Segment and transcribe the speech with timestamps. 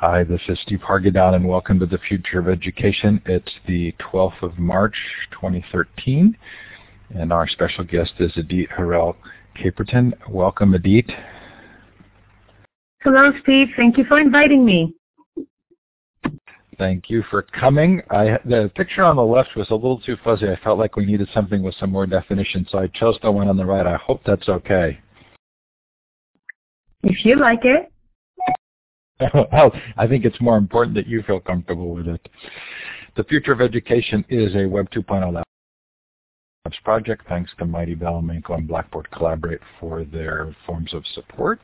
[0.00, 3.18] Hi, this is Steve Hargadon, and welcome to the Future of Education.
[3.24, 4.94] It's the 12th of March,
[5.30, 6.36] 2013,
[7.14, 9.16] and our special guest is Idit Harel
[9.56, 10.12] Caperton.
[10.28, 11.10] Welcome, Idit.
[13.04, 13.68] Hello, Steve.
[13.74, 14.94] Thank you for inviting me.
[16.76, 18.02] Thank you for coming.
[18.10, 20.46] I, the picture on the left was a little too fuzzy.
[20.46, 23.48] I felt like we needed something with some more definition, so I chose the one
[23.48, 23.86] on the right.
[23.86, 25.00] I hope that's okay.
[27.02, 27.90] If you like it.
[29.52, 32.28] well, I think it's more important that you feel comfortable with it.
[33.16, 37.26] The Future of Education is a Web 2.0 Labs project.
[37.28, 41.60] Thanks to Mightybell, and Blackboard Collaborate for their forms of support.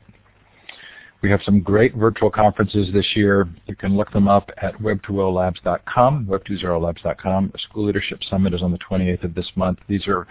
[1.21, 3.47] We have some great virtual conferences this year.
[3.67, 7.49] You can look them up at web20labs.com, web20labs.com.
[7.53, 9.79] The School Leadership Summit is on the 28th of this month.
[9.87, 10.27] These are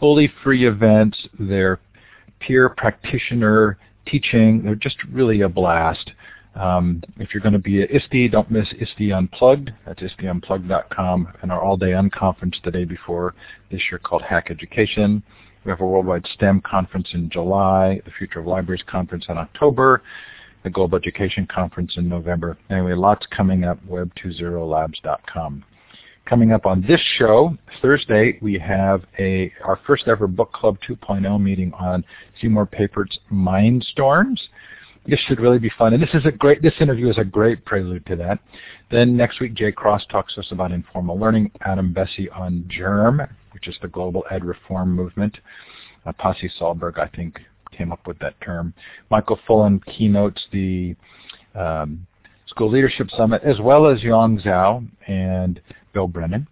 [0.00, 1.18] fully free events.
[1.38, 1.78] They're
[2.40, 3.76] peer practitioner
[4.06, 4.62] teaching.
[4.62, 6.12] They're just really a blast.
[6.54, 9.72] Um, if you're going to be at ISTE, don't miss ISTE Unplugged.
[9.86, 13.34] That's ISTEUnplugged.com and our all-day unconference the day before
[13.70, 15.22] this year called Hack Education.
[15.64, 20.02] We have a worldwide STEM conference in July, the Future of Libraries conference in October,
[20.62, 22.56] the Global Education conference in November.
[22.70, 25.64] Anyway, lots coming up, web20labs.com.
[26.26, 31.42] Coming up on this show, Thursday, we have a our first ever Book Club 2.0
[31.42, 32.02] meeting on
[32.40, 34.38] Seymour Papert's Mindstorms
[35.06, 35.92] this should really be fun.
[35.92, 38.38] And this is a great, this interview is a great prelude to that.
[38.90, 41.50] Then next week, Jay Cross talks to us about informal learning.
[41.62, 43.20] Adam Bessie on GERM,
[43.52, 45.38] which is the global ed reform movement.
[46.06, 47.40] Uh, Pasi Sahlberg, I think,
[47.72, 48.74] came up with that term.
[49.10, 50.94] Michael Fullan keynotes the
[51.54, 52.06] um,
[52.46, 55.60] School Leadership Summit, as well as Yong Zhao and
[55.92, 56.46] Bill Brennan.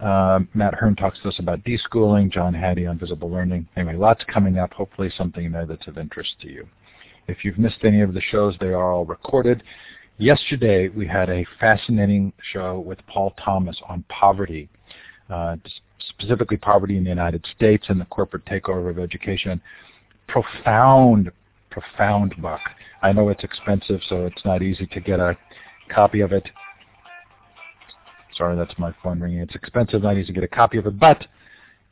[0.00, 3.68] Uh, Matt Hern talks to us about deschooling, John Hattie on visible learning.
[3.76, 4.72] Anyway, lots coming up.
[4.72, 6.66] Hopefully something there that's of interest to you.
[7.28, 9.62] If you've missed any of the shows, they are all recorded.
[10.18, 14.68] Yesterday, we had a fascinating show with Paul Thomas on poverty,
[15.30, 15.56] uh,
[16.10, 19.60] specifically poverty in the United States and the corporate takeover of education.
[20.28, 21.30] Profound,
[21.70, 22.60] profound book.
[23.02, 25.36] I know it's expensive, so it's not easy to get a
[25.88, 26.48] copy of it.
[28.36, 29.40] Sorry, that's my phone ringing.
[29.40, 31.26] It's expensive, not easy to get a copy of it, but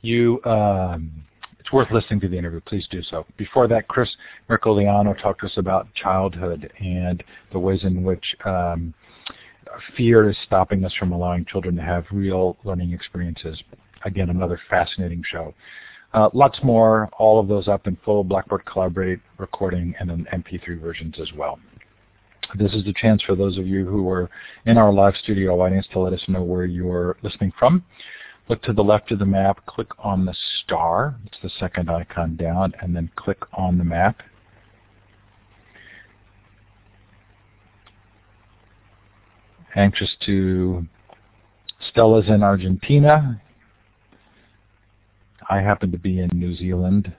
[0.02, 1.24] you um,
[1.70, 2.60] it's worth listening to the interview.
[2.62, 3.25] Please do so.
[3.36, 4.10] Before that, Chris
[4.48, 7.22] Mercogliano talked to us about childhood and
[7.53, 8.92] the ways in which um,
[9.97, 13.62] fear is stopping us from allowing children to have real learning experiences.
[14.04, 15.54] Again, another fascinating show.
[16.12, 20.81] Uh, lots more, all of those up in full Blackboard Collaborate recording and then MP3
[20.81, 21.60] versions as well.
[22.58, 24.28] This is the chance for those of you who are
[24.66, 27.84] in our live studio audience to let us know where you're listening from.
[28.48, 32.36] Look to the left of the map, click on the star, it's the second icon
[32.36, 34.22] down, and then click on the map.
[39.76, 40.84] Anxious to,
[41.90, 43.40] Stella's in Argentina.
[45.48, 47.12] I happen to be in New Zealand,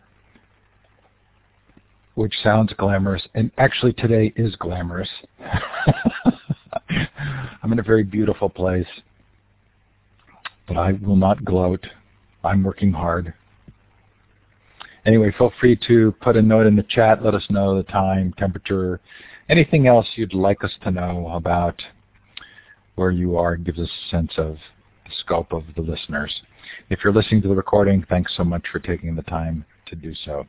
[2.16, 5.10] which sounds glamorous, and actually today is glamorous.
[7.64, 8.88] I'm in a very beautiful place
[10.72, 11.86] but I will not gloat.
[12.46, 13.34] I'm working hard.
[15.06, 17.22] Anyway, feel free to put a note in the chat.
[17.22, 19.02] Let us know the time, temperature,
[19.50, 21.82] anything else you'd like us to know about
[22.96, 23.56] where you are.
[23.56, 24.56] It gives us a sense of
[25.04, 26.42] the scope of the listeners.
[26.90, 30.14] If you're listening to the recording, thanks so much for taking the time to do
[30.24, 30.46] so.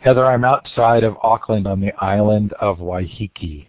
[0.00, 3.68] Heather, I'm outside of Auckland on the island of Waiheke.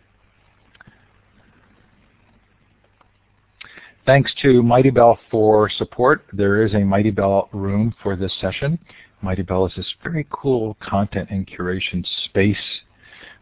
[4.08, 6.24] Thanks to Mightybell for support.
[6.32, 8.80] There is a Mightybell room for this session.
[9.22, 12.56] Mightybell is this very cool content and curation space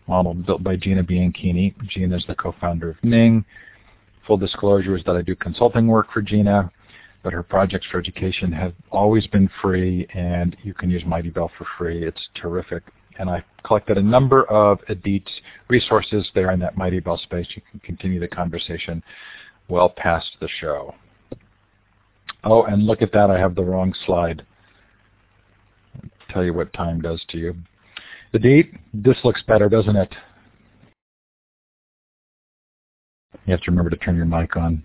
[0.08, 1.76] model built by Gina Bianchini.
[1.88, 3.46] Gina is the co-founder of Ning.
[4.26, 6.72] Full disclosure is that I do consulting work for Gina,
[7.22, 11.68] but her projects for education have always been free, and you can use Mightybell for
[11.78, 12.04] free.
[12.04, 12.82] It's terrific.
[13.20, 15.32] And I collected a number of Idit's
[15.68, 17.46] resources there in that Mightybell space.
[17.56, 19.04] You can continue the conversation
[19.68, 20.94] well past the show.
[22.44, 24.46] Oh, and look at that, I have the wrong slide.
[25.96, 27.56] I'll tell you what time does to you.
[28.34, 30.14] The date, this looks better, doesn't it?
[33.46, 34.84] You have to remember to turn your mic on.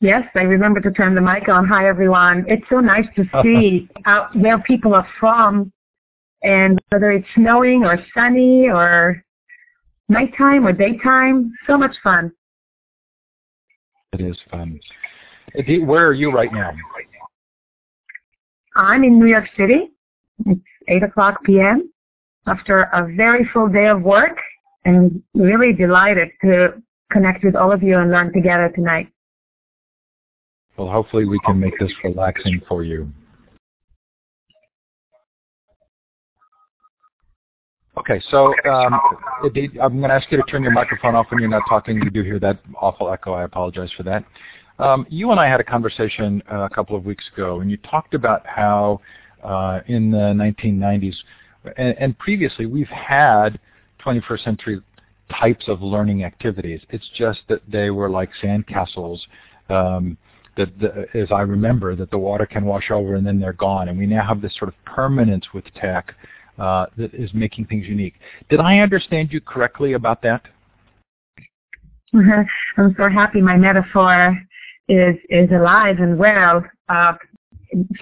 [0.00, 1.66] Yes, I remember to turn the mic on.
[1.66, 2.44] Hi, everyone.
[2.48, 5.72] It's so nice to see out where people are from
[6.42, 9.22] and whether it's snowing or sunny or
[10.08, 11.52] nighttime or daytime.
[11.66, 12.32] So much fun.
[14.14, 14.78] It is fun.
[15.84, 16.70] Where are you right now?
[18.76, 19.90] I'm in New York City.
[20.46, 21.92] It's 8 o'clock p.m.
[22.46, 24.38] after a very full day of work
[24.84, 26.80] and really delighted to
[27.10, 29.08] connect with all of you and learn together tonight.
[30.76, 33.12] Well, hopefully we can make this relaxing for you.
[37.96, 39.00] Okay, so um,
[39.42, 41.96] I'm going to ask you to turn your microphone off when you're not talking.
[42.02, 43.32] You do hear that awful echo.
[43.34, 44.24] I apologize for that.
[44.80, 47.76] Um, you and I had a conversation uh, a couple of weeks ago, and you
[47.78, 49.00] talked about how
[49.44, 51.14] uh, in the 1990s
[51.76, 53.58] and, and previously we've had
[54.04, 54.80] 21st century
[55.30, 56.80] types of learning activities.
[56.90, 59.18] It's just that they were like sandcastles.
[59.68, 60.18] Um,
[60.56, 63.88] that, the, as I remember, that the water can wash over and then they're gone.
[63.88, 66.14] And we now have this sort of permanence with tech
[66.58, 68.14] uh, that is making things unique.
[68.48, 70.42] Did I understand you correctly about that?
[72.14, 72.80] Mm-hmm.
[72.80, 74.38] I'm so happy my metaphor
[74.88, 76.64] is is alive and well.
[76.88, 77.14] Uh,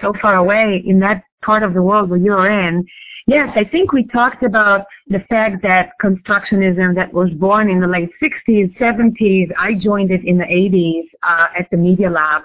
[0.01, 2.85] so far away in that part of the world where you're in,
[3.27, 7.87] Yes, I think we talked about the fact that constructionism that was born in the
[7.87, 12.43] late 60s, 70s, I joined it in the 80s uh, at the Media Lab,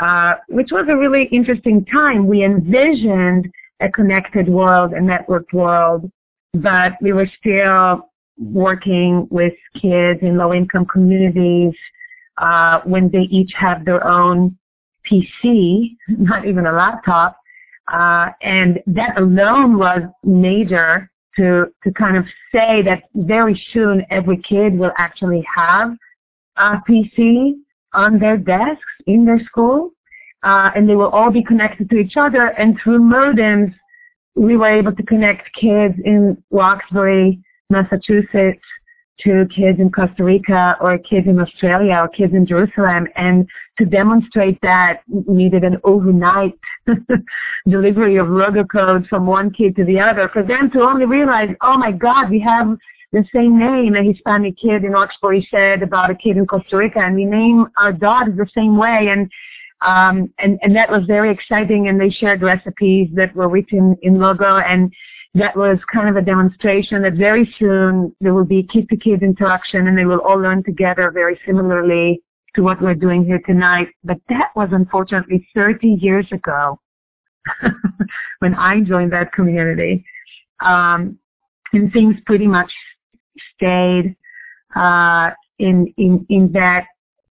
[0.00, 2.26] uh, which was a really interesting time.
[2.26, 3.50] We envisioned
[3.82, 6.10] a connected world, a networked world,
[6.54, 8.08] but we were still
[8.38, 11.74] working with kids in low-income communities
[12.38, 14.56] uh, when they each have their own
[15.10, 17.36] PC, not even a laptop,
[17.92, 24.40] uh, and that alone was major to, to kind of say that very soon every
[24.42, 25.92] kid will actually have
[26.56, 27.54] a PC
[27.94, 29.90] on their desks in their school.
[30.42, 32.46] Uh, and they will all be connected to each other.
[32.58, 33.74] And through modems,
[34.34, 37.40] we were able to connect kids in Roxbury,
[37.70, 38.62] Massachusetts,
[39.20, 43.06] to kids in Costa Rica or kids in Australia or kids in Jerusalem.
[43.14, 43.46] And
[43.78, 46.58] to demonstrate that we needed an overnight
[47.68, 51.50] delivery of logo code from one kid to the other for them to only realize,
[51.60, 52.76] oh my God, we have
[53.12, 57.00] the same name a Hispanic kid in Roxbury said about a kid in Costa Rica
[57.00, 59.08] and we name our dogs the same way.
[59.10, 59.30] And
[59.84, 64.18] um, and, and that was very exciting and they shared recipes that were written in
[64.18, 64.92] logo and
[65.34, 69.96] that was kind of a demonstration that very soon there will be kid-to-kid interaction and
[69.96, 72.22] they will all learn together very similarly
[72.54, 73.88] to what we're doing here tonight.
[74.04, 76.78] But that was unfortunately 30 years ago
[78.40, 80.04] when I joined that community.
[80.60, 81.18] Um,
[81.72, 82.70] and things pretty much
[83.54, 84.14] stayed
[84.76, 86.84] uh, in, in, in that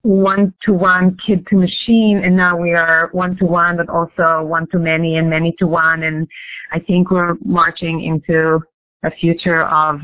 [0.02, 6.02] one-to-one kid-to-machine, and now we are one-to-one, but also one-to-many and many-to-one.
[6.04, 6.26] And
[6.72, 8.60] I think we're marching into
[9.02, 10.00] a future of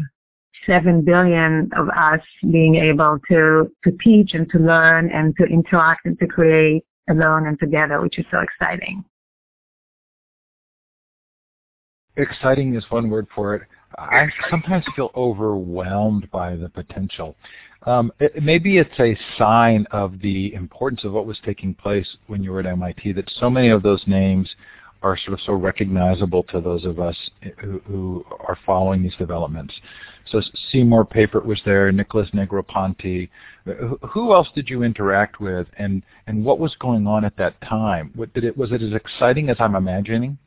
[0.67, 2.21] 7 billion of us
[2.51, 7.47] being able to, to teach and to learn and to interact and to create alone
[7.47, 9.05] and together, which is so exciting.
[12.17, 13.63] Exciting is one word for it.
[13.99, 17.37] I sometimes feel overwhelmed by the potential.
[17.87, 22.43] Um, it, maybe it's a sign of the importance of what was taking place when
[22.43, 24.51] you were at MIT that so many of those names
[25.03, 27.17] are sort of so recognizable to those of us
[27.61, 29.73] who, who are following these developments.
[30.31, 30.43] So
[30.73, 33.29] Seymour Papert was there, Nicholas Negroponte.
[34.11, 38.11] Who else did you interact with, and and what was going on at that time?
[38.17, 40.39] What, did it was it as exciting as I'm imagining?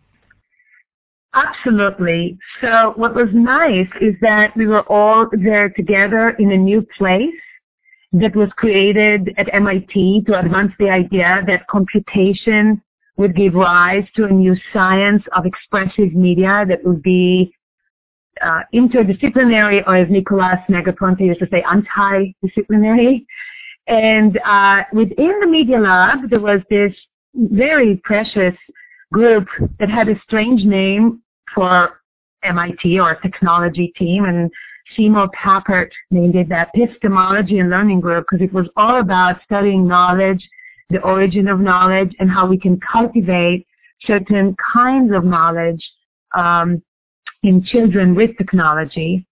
[1.34, 2.38] Absolutely.
[2.60, 7.34] So what was nice is that we were all there together in a new place
[8.12, 12.82] that was created at MIT to advance the idea that computation
[13.18, 17.54] would give rise to a new science of expressive media that would be
[18.42, 23.28] uh, interdisciplinary, or as Nicholas Negroponte used to say, anti-disciplinary.
[23.88, 26.94] And uh, within the Media Lab, there was this
[27.36, 28.56] very precious
[29.12, 29.48] group
[29.80, 31.22] that had a strange name
[31.54, 32.02] for
[32.44, 34.50] MIT or technology team and
[34.96, 39.88] Seymour Papert named it the epistemology and learning group because it was all about studying
[39.88, 40.48] knowledge,
[40.90, 43.68] the origin of knowledge, and how we can cultivate
[44.02, 45.84] certain kinds of knowledge
[46.36, 46.82] um,
[47.44, 49.26] in children with technology.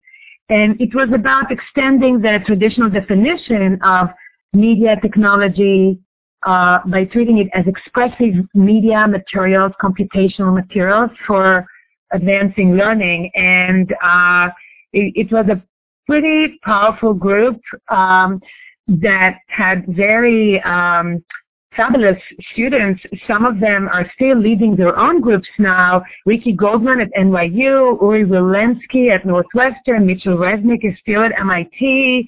[0.49, 4.09] And it was about extending the traditional definition of
[4.53, 5.99] media technology
[6.45, 11.65] uh, by treating it as expressive media materials, computational materials for
[12.11, 13.31] advancing learning.
[13.35, 14.49] And uh,
[14.93, 15.61] it, it, was a
[16.05, 17.59] pretty powerful group
[17.89, 18.41] um,
[18.87, 21.23] that had very um,
[21.75, 22.21] fabulous
[22.53, 23.01] students.
[23.27, 26.03] Some of them are still leading their own groups now.
[26.25, 32.27] Ricki Goldman at NYU, Uri Wilensky at Northwestern, Mitchell Resnick is still at MIT,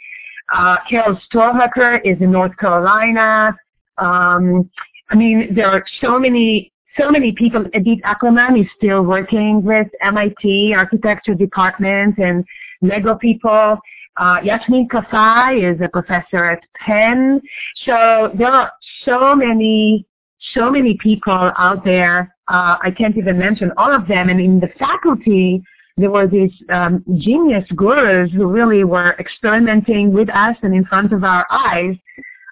[0.53, 3.55] uh, Carol Strohecker is in North Carolina.
[3.97, 4.69] Um,
[5.09, 7.65] I mean, there are so many, so many people.
[7.73, 12.43] Edith Ackermann is still working with MIT architecture department and
[12.81, 13.77] Lego people.
[14.17, 17.41] Uh, Yasmin is a professor at Penn.
[17.85, 18.71] So there are
[19.05, 20.05] so many,
[20.53, 22.35] so many people out there.
[22.47, 24.29] Uh, I can't even mention all of them.
[24.29, 25.63] And in the faculty,
[25.95, 31.13] there were these um, genius gurus who really were experimenting with us and in front
[31.13, 31.95] of our eyes.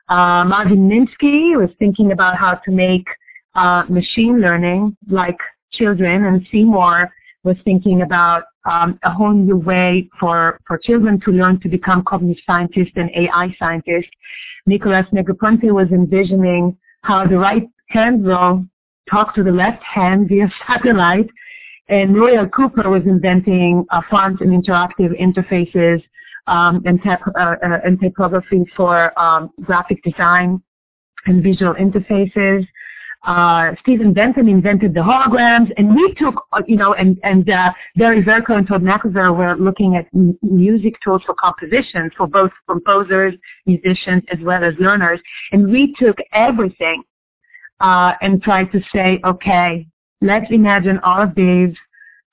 [0.10, 3.08] Uh, Marvin Minsky was thinking about how to make
[3.58, 5.38] uh, machine learning like
[5.74, 7.12] children, and Seymour
[7.44, 12.04] was thinking about um, a whole new way for, for children to learn to become
[12.04, 14.12] cognitive scientists and AI scientists.
[14.66, 18.66] Nicholas Negroponte was envisioning how the right hand will
[19.10, 21.30] talk to the left hand via satellite,
[21.90, 26.04] and Muriel Cooper was inventing uh, font and interactive interfaces
[26.48, 30.62] um, and, tap, uh, uh, and typography for um, graphic design
[31.26, 32.68] and visual interfaces
[33.28, 37.74] uh, Stephen Benton invented the holograms, and we took, uh, you know, and, and uh,
[37.98, 42.52] Barry Vercoe and Tod Machover were looking at m- music tools for composition for both
[42.70, 43.34] composers,
[43.66, 45.20] musicians, as well as learners.
[45.52, 47.04] And we took everything
[47.82, 49.86] uh, and tried to say, okay,
[50.22, 51.76] let's imagine all of these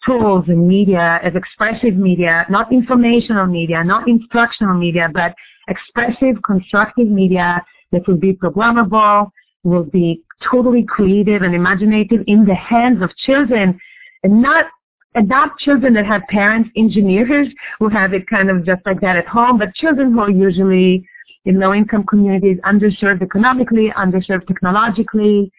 [0.06, 5.34] tools and media as expressive media, not informational media, not instructional media, but
[5.66, 7.60] expressive, constructive media
[7.90, 9.30] that will be programmable,
[9.64, 13.78] will be totally creative and imaginative in the hands of children
[14.22, 14.66] and not
[15.14, 17.48] and not children that have parents engineers
[17.78, 21.06] who have it kind of just like that at home, but children who are usually
[21.44, 25.52] in low income communities, underserved economically, underserved technologically.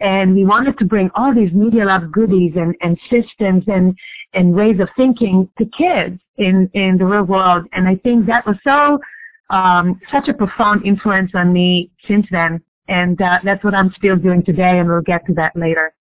[0.00, 3.98] And we wanted to bring all these Media Lab goodies and, and systems and,
[4.32, 7.66] and ways of thinking to kids in, in the real world.
[7.72, 9.00] And I think that was so,
[9.50, 14.16] um, such a profound influence on me since then and uh, that's what I'm still
[14.16, 15.94] doing today, and we'll get to that later.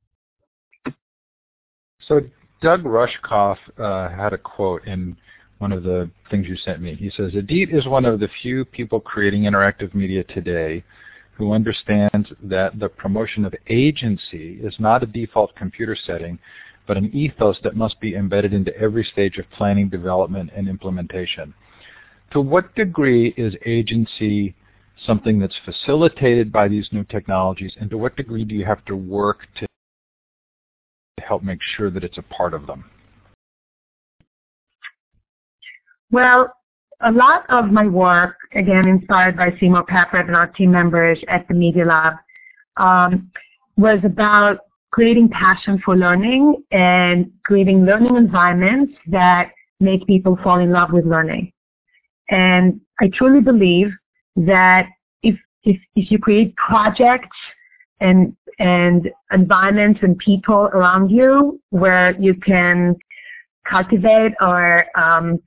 [2.01, 2.21] So
[2.61, 5.15] Doug Rushkoff uh, had a quote in
[5.59, 6.95] one of the things you sent me.
[6.95, 10.83] He says, Idit is one of the few people creating interactive media today
[11.37, 16.39] who understands that the promotion of agency is not a default computer setting,
[16.87, 21.53] but an ethos that must be embedded into every stage of planning, development, and implementation.
[22.31, 24.55] To what degree is agency
[25.05, 28.95] something that's facilitated by these new technologies, and to what degree do you have to
[28.95, 29.67] work to
[31.21, 32.85] help make sure that it's a part of them?
[36.11, 36.51] Well,
[37.01, 41.47] a lot of my work, again, inspired by Seymour Papert and our team members at
[41.47, 42.13] the Media Lab,
[42.77, 43.31] um,
[43.77, 44.59] was about
[44.91, 51.05] creating passion for learning and creating learning environments that make people fall in love with
[51.05, 51.51] learning.
[52.29, 53.91] And I truly believe
[54.35, 54.87] that
[55.23, 57.37] if if if you create projects
[57.99, 62.95] and and environments and people around you where you can
[63.69, 65.39] cultivate or um,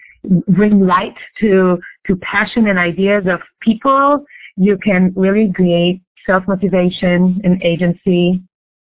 [0.49, 4.25] bring light to to passion and ideas of people,
[4.57, 8.41] you can really create self-motivation and agency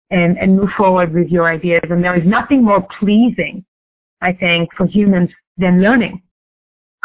[0.09, 1.81] and, and move forward with your ideas.
[1.89, 3.63] And there is nothing more pleasing,
[4.21, 6.21] I think, for humans than learning.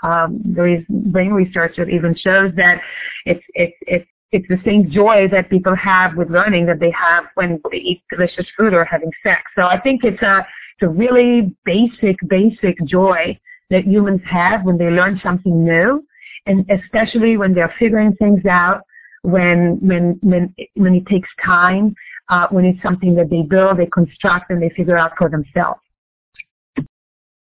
[0.02, 0.42] Um,
[0.88, 2.80] brain research that even shows that
[3.24, 7.24] it's it's it's it's the same joy that people have with learning that they have
[7.34, 9.42] when they eat delicious food or having sex.
[9.54, 13.38] So I think it's a it's a really basic basic joy
[13.70, 16.04] that humans have when they learn something new,
[16.46, 18.82] and especially when they're figuring things out,
[19.22, 21.94] when when when when it takes time,
[22.28, 25.80] uh, when it's something that they build, they construct, and they figure out for themselves.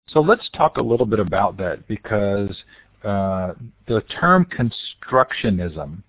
[0.08, 2.64] So let's talk a little bit about that because
[3.04, 3.54] uh,
[3.88, 6.04] the term constructionism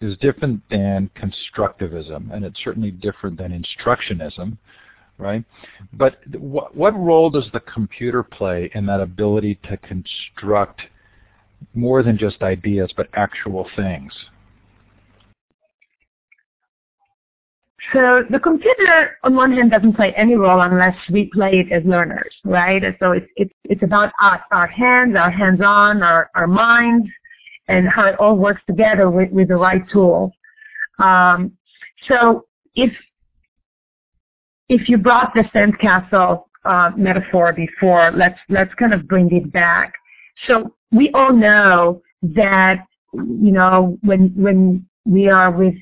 [0.00, 4.58] is different than constructivism, and it's certainly different than instructionism,
[5.18, 5.44] right?
[5.92, 10.82] But what, what role does the computer play in that ability to construct
[11.74, 14.12] more than just ideas, but actual things?
[17.92, 21.84] So the computer, on one hand, doesn't play any role unless we play it as
[21.84, 22.82] learners, right?
[23.00, 27.08] So it's it's it's about us, our hands, our hands-on, our our minds,
[27.68, 30.30] and how it all works together with, with the right tools.
[31.00, 31.52] Um,
[32.08, 32.46] so
[32.76, 32.92] if
[34.68, 39.92] if you brought the sandcastle uh, metaphor before, let's let's kind of bring it back.
[40.46, 45.74] So we all know that you know when when we are with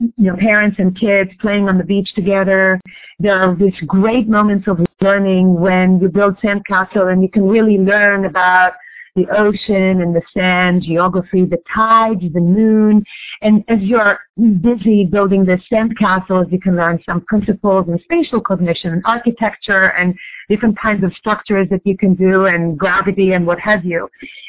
[0.00, 2.80] you know, parents and kids playing on the beach together.
[3.18, 7.78] There are these great moments of learning when you build sandcastle and you can really
[7.78, 8.72] learn about
[9.16, 13.04] the ocean and the sand, geography, the tides, the moon.
[13.42, 14.18] And as you're
[14.60, 19.92] busy building the sand castles, you can learn some principles in spatial cognition and architecture
[19.98, 20.14] and
[20.48, 24.08] different kinds of structures that you can do and gravity and what have you.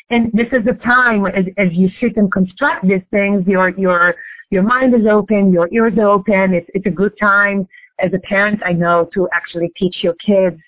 [0.10, 4.16] And this is a time as, as you sit and construct these things, your, your,
[4.50, 6.54] your mind is open, your ears are open.
[6.54, 7.68] It's, it's a good time
[8.00, 10.60] as a parent, I know, to actually teach your kids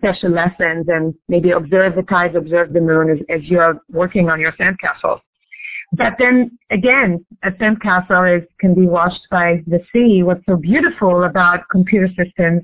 [0.00, 4.40] special lessons and maybe observe the tides, observe the moon as, as you're working on
[4.40, 5.20] your sandcastle.
[5.92, 10.22] But then again, a sandcastle is, can be washed by the sea.
[10.22, 12.62] What's so beautiful about computer systems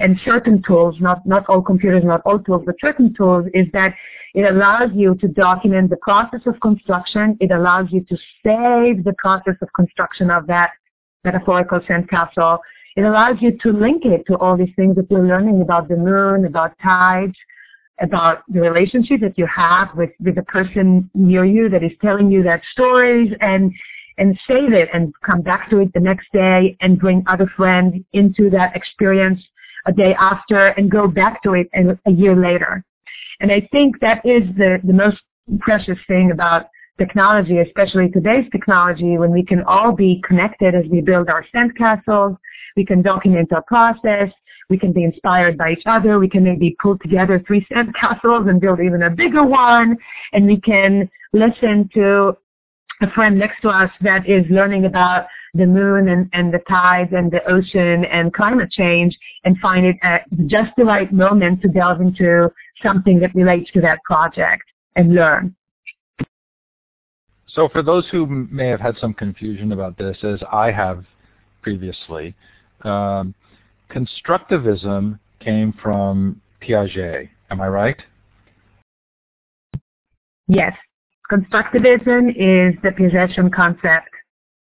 [0.00, 3.94] and certain tools, not, not all computers, not all tools, but certain tools, is that
[4.34, 7.36] it allows you to document the process of construction.
[7.40, 10.70] It allows you to save the process of construction of that
[11.24, 12.58] metaphorical sandcastle
[12.98, 15.94] it allows you to link it to all these things that you're learning about the
[15.96, 17.36] moon, about tides,
[18.00, 22.28] about the relationship that you have with, with the person near you that is telling
[22.28, 23.72] you that stories and
[24.18, 27.94] and save it and come back to it the next day and bring other friends
[28.14, 29.40] into that experience
[29.86, 31.68] a day after and go back to it
[32.04, 32.84] a year later.
[33.38, 35.18] And I think that is the, the most
[35.60, 36.66] precious thing about
[36.98, 42.36] technology, especially today's technology, when we can all be connected as we build our sandcastles,
[42.76, 44.30] we can document our process.
[44.70, 46.18] We can be inspired by each other.
[46.18, 49.96] We can maybe pull together three sand castles and build even a bigger one.
[50.32, 52.36] And we can listen to
[53.00, 57.10] a friend next to us that is learning about the moon and, and the tides
[57.12, 61.68] and the ocean and climate change and find it at just the right moment to
[61.68, 62.50] delve into
[62.82, 64.64] something that relates to that project
[64.96, 65.54] and learn.
[67.46, 71.04] So for those who may have had some confusion about this, as I have
[71.62, 72.34] previously,
[72.82, 73.34] um,
[73.90, 77.28] constructivism came from Piaget.
[77.50, 78.02] Am I right?
[80.48, 80.74] Yes.
[81.30, 84.08] Constructivism is the Piagetian concept.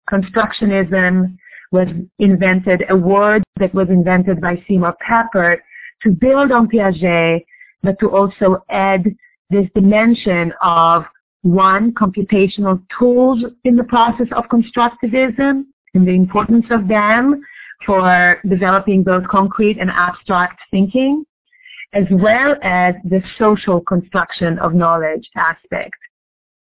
[0.09, 1.37] Constructionism
[1.71, 1.87] was
[2.19, 5.57] invented, a word that was invented by Seymour Papert
[6.03, 7.43] to build on Piaget,
[7.81, 9.05] but to also add
[9.49, 11.03] this dimension of
[11.41, 17.41] one, computational tools in the process of constructivism and the importance of them,
[17.85, 21.25] for developing both concrete and abstract thinking,
[21.93, 25.95] as well as the social construction of knowledge aspect.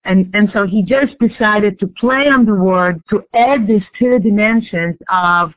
[0.06, 4.18] And, and so he just decided to play on the word to add these two
[4.20, 5.54] dimensions of,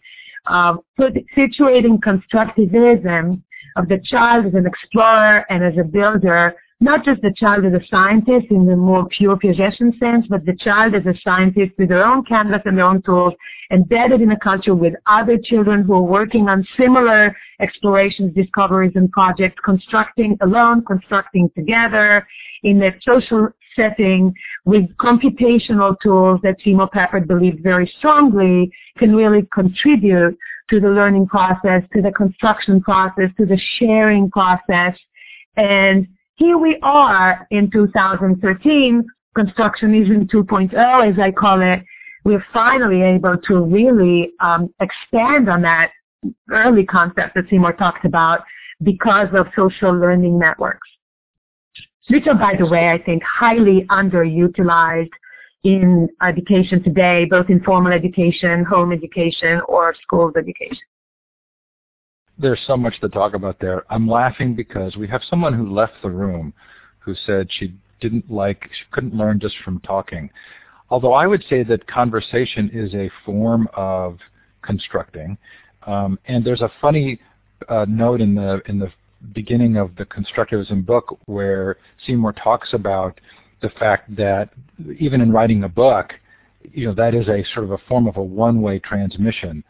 [0.46, 3.40] of put, situating constructivism
[3.76, 7.72] of the child as an explorer and as a builder not just the child as
[7.72, 11.88] a scientist in the more pure Piagetian sense, but the child as a scientist with
[11.88, 13.32] their own canvas and their own tools,
[13.70, 19.12] embedded in a culture with other children who are working on similar explorations, discoveries, and
[19.12, 22.26] projects, constructing alone, constructing together
[22.64, 29.46] in a social setting with computational tools that Seymour Papert believed very strongly can really
[29.54, 30.36] contribute
[30.68, 34.98] to the learning process, to the construction process, to the sharing process,
[35.56, 39.04] and here we are in 2013,
[39.36, 41.82] constructionism 2.0, as I call it.
[42.24, 45.90] We're finally able to really um, expand on that
[46.50, 48.40] early concept that Seymour talked about
[48.82, 50.88] because of social learning networks,
[52.08, 55.10] which are, by the way, I think highly underutilized
[55.64, 60.78] in education today, both in formal education, home education, or schools education
[62.42, 63.84] there's so much to talk about there.
[63.88, 66.52] I'm laughing because we have someone who left the room
[66.98, 70.28] who said she didn't like, she couldn't learn just from talking.
[70.90, 74.18] Although I would say that conversation is a form of
[74.60, 75.38] constructing.
[75.86, 77.20] Um, and there's a funny
[77.68, 78.92] uh, note in the in the
[79.32, 83.20] beginning of the constructivism book where Seymour talks about
[83.62, 84.50] the fact that
[84.98, 86.12] even in writing a book,
[86.72, 89.62] you know, that is a sort of a form of a one-way transmission.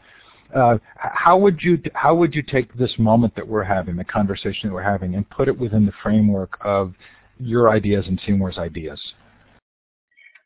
[0.55, 4.69] Uh, how would you how would you take this moment that we're having, the conversation
[4.69, 6.93] that we're having, and put it within the framework of
[7.39, 8.99] your ideas and Seymour's ideas?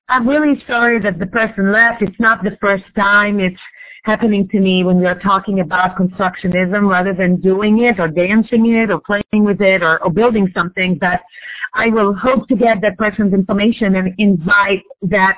[0.09, 2.01] I'm really sorry that the person left.
[2.01, 3.59] It's not the first time it's
[4.05, 8.89] happening to me when we're talking about constructionism rather than doing it or dancing it
[8.89, 10.97] or playing with it or, or building something.
[10.97, 11.19] But
[11.73, 15.35] I will hope to get that person's information and invite that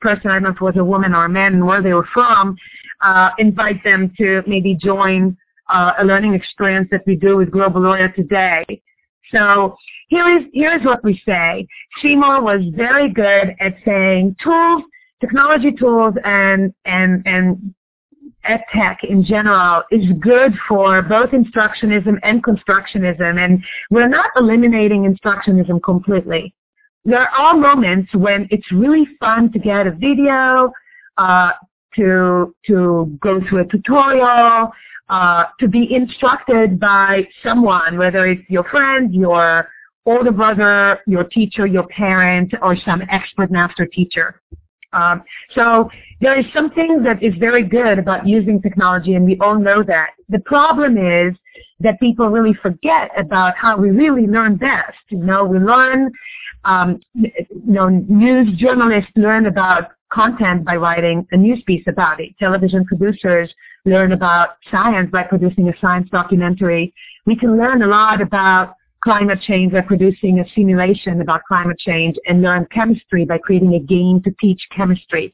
[0.00, 1.92] person, I don't know if it was a woman or a man and where they
[1.92, 2.56] were from,
[3.00, 5.36] uh, invite them to maybe join
[5.68, 8.64] uh, a learning experience that we do with Globaloria today.
[9.32, 9.76] So
[10.08, 11.66] here is here is what we say.
[12.02, 14.82] Seymour was very good at saying tools,
[15.20, 17.74] technology tools, and and and
[18.44, 23.38] ed tech in general is good for both instructionism and constructionism.
[23.38, 26.54] And we're not eliminating instructionism completely.
[27.04, 30.72] There are moments when it's really fun to get a video,
[31.16, 31.52] uh,
[31.96, 34.70] to to go through a tutorial,
[35.08, 39.68] uh, to be instructed by someone, whether it's your friend, your
[40.06, 44.40] older brother, your teacher, your parent, or some expert master teacher.
[44.92, 45.22] Um,
[45.54, 45.88] so
[46.20, 50.10] there is something that is very good about using technology, and we all know that.
[50.28, 51.34] The problem is
[51.80, 54.98] that people really forget about how we really learn best.
[55.08, 56.10] You know, we learn,
[56.64, 57.30] um, you
[57.64, 62.36] know, news journalists learn about content by writing a news piece about it.
[62.38, 63.52] Television producers
[63.84, 66.92] learn about science by producing a science documentary.
[67.26, 72.16] We can learn a lot about climate change by producing a simulation about climate change
[72.26, 75.32] and learn chemistry by creating a game to teach chemistry.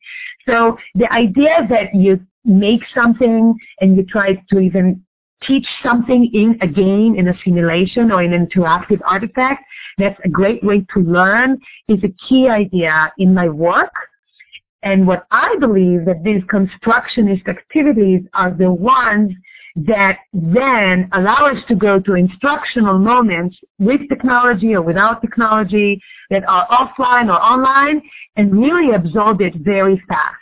[0.49, 5.03] So the idea that you make something and you try to even
[5.43, 9.65] teach something in a game, in a simulation, or in an interactive artifact,
[9.99, 13.93] that's a great way to learn, is a key idea in my work.
[14.83, 19.33] And what I believe that these constructionist activities are the ones
[19.77, 26.45] that then allow us to go to instructional moments with technology or without technology that
[26.49, 28.01] are offline or online
[28.37, 30.37] and really absorb it very fast.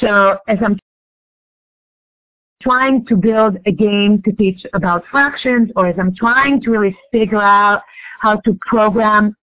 [0.00, 0.78] So as I'm
[2.62, 6.96] trying to build a game to teach about fractions or as I'm trying to really
[7.12, 7.82] figure out
[8.20, 9.36] how to program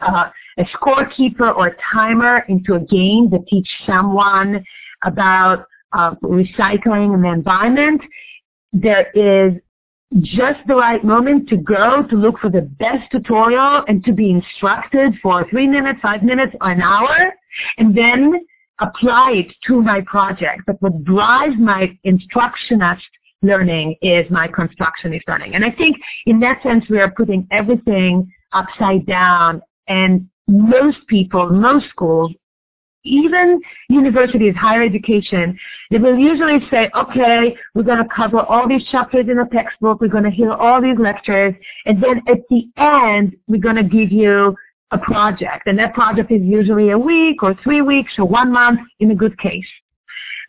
[0.00, 4.64] uh, a scorekeeper or a timer into a game that teach someone
[5.02, 8.00] about uh, recycling and the environment,
[8.72, 9.54] there is
[10.22, 14.30] just the right moment to go to look for the best tutorial and to be
[14.30, 17.32] instructed for three minutes, five minutes, or an hour,
[17.78, 18.34] and then
[18.80, 20.62] apply it to my project.
[20.66, 23.02] But what drives my instructionist
[23.42, 25.54] learning is my constructionist learning.
[25.54, 31.50] And I think in that sense we are putting everything upside down and most people,
[31.50, 32.32] most schools
[33.04, 35.58] even universities, higher education,
[35.90, 40.00] they will usually say, okay, we're going to cover all these chapters in the textbook,
[40.00, 41.54] we're going to hear all these lectures,
[41.86, 44.56] and then at the end, we're going to give you
[44.90, 45.66] a project.
[45.66, 49.14] And that project is usually a week or three weeks or one month in a
[49.14, 49.66] good case.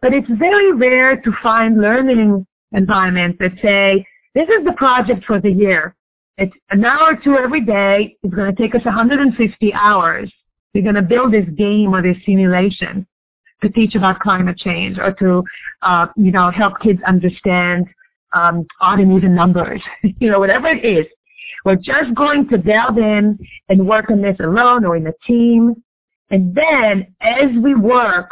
[0.01, 5.39] But it's very rare to find learning environments that say, this is the project for
[5.39, 5.95] the year.
[6.37, 8.17] It's an hour or two every day.
[8.21, 10.31] It's going to take us 150 hours.
[10.73, 13.07] We're going to build this game or this simulation
[13.63, 15.43] to teach about climate change or to,
[15.81, 17.87] uh, you know, help kids understand
[18.33, 19.81] um, odd and even numbers,
[20.19, 21.05] you know, whatever it is.
[21.65, 25.75] We're just going to delve in and work on this alone or in a team.
[26.29, 28.29] And then as we work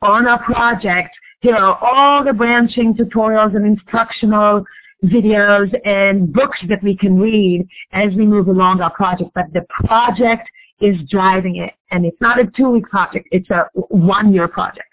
[0.00, 1.10] on our project,
[1.40, 4.64] here are all the branching tutorials and instructional
[5.04, 9.30] videos and books that we can read as we move along our project.
[9.34, 10.48] But the project
[10.80, 11.74] is driving it.
[11.90, 14.86] And it's not a two-week project, it's a one-year project.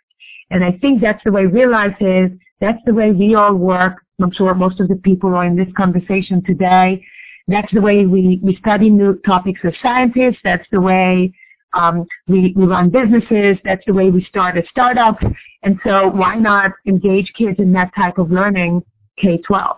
[0.49, 2.31] And I think that's the way real life is.
[2.61, 3.97] That's the way we all work.
[4.21, 7.03] I'm sure most of the people are in this conversation today.
[7.47, 10.39] That's the way we, we study new topics as scientists.
[10.43, 11.33] That's the way
[11.73, 13.57] um, we, we run businesses.
[13.63, 15.17] That's the way we start a startup.
[15.63, 18.83] And so why not engage kids in that type of learning
[19.19, 19.75] K-12?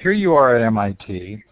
[0.00, 1.42] Here you are at MIT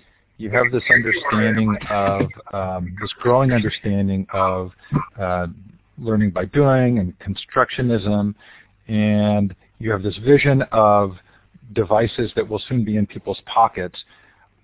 [0.43, 2.23] you have this understanding of
[2.53, 4.73] um, this growing understanding of
[5.19, 5.47] uh,
[5.99, 8.35] learning by doing and constructionism,
[8.89, 11.15] and you have this vision of
[11.75, 14.03] devices that will soon be in people's pockets.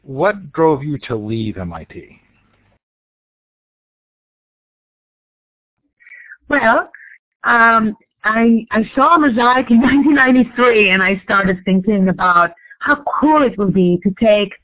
[0.08, 2.18] What drove you to leave MIT?
[6.48, 6.88] Well,
[7.44, 7.94] um,
[8.24, 13.74] I, I saw Mosaic in 1993 and I started thinking about how cool it would
[13.74, 14.54] be to take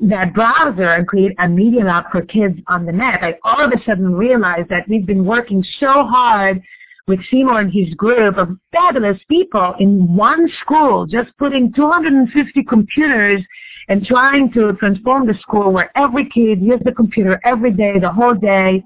[0.00, 3.70] that browser and create a media lab for kids on the net, I all of
[3.70, 6.60] a sudden realized that we've been working so hard
[7.06, 13.42] with Seymour and his group of fabulous people in one school, just putting 250 computers
[13.88, 18.12] and trying to transform the school where every kid used the computer every day, the
[18.12, 18.82] whole day.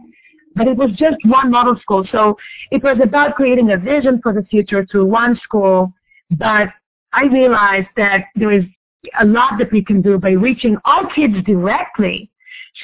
[0.54, 2.06] But it was just one model school.
[2.11, 2.37] So
[2.70, 5.92] it was about creating a vision for the future through one school.
[6.30, 6.68] But
[7.12, 8.64] I realized that there is
[9.20, 12.30] a lot that we can do by reaching all kids directly.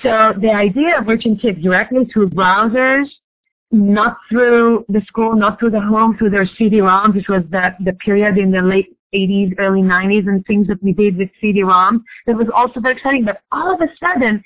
[0.03, 3.07] So the idea of reaching kids directly through browsers,
[3.71, 7.95] not through the school, not through the home, through their CD-ROMs, which was the, the
[7.95, 12.37] period in the late 80s, early 90s, and things that we did with CD-ROMs, that
[12.37, 13.25] was also very exciting.
[13.25, 14.43] But all of a sudden,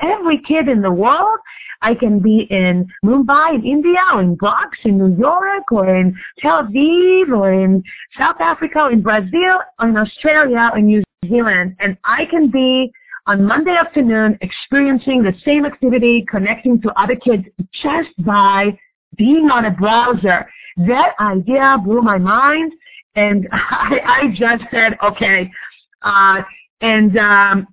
[0.00, 1.38] every kid in the world.
[1.84, 6.16] I can be in Mumbai in India or in Bronx in New York or in
[6.38, 7.82] Tel Aviv or in
[8.16, 12.92] South Africa or in Brazil or in Australia or New Zealand and I can be
[13.26, 17.44] on Monday afternoon experiencing the same activity, connecting to other kids
[17.82, 18.76] just by
[19.16, 20.48] being on a browser.
[20.76, 22.72] That idea blew my mind
[23.14, 25.50] and I, I just said, okay.
[26.02, 26.42] Uh,
[26.80, 27.66] and um,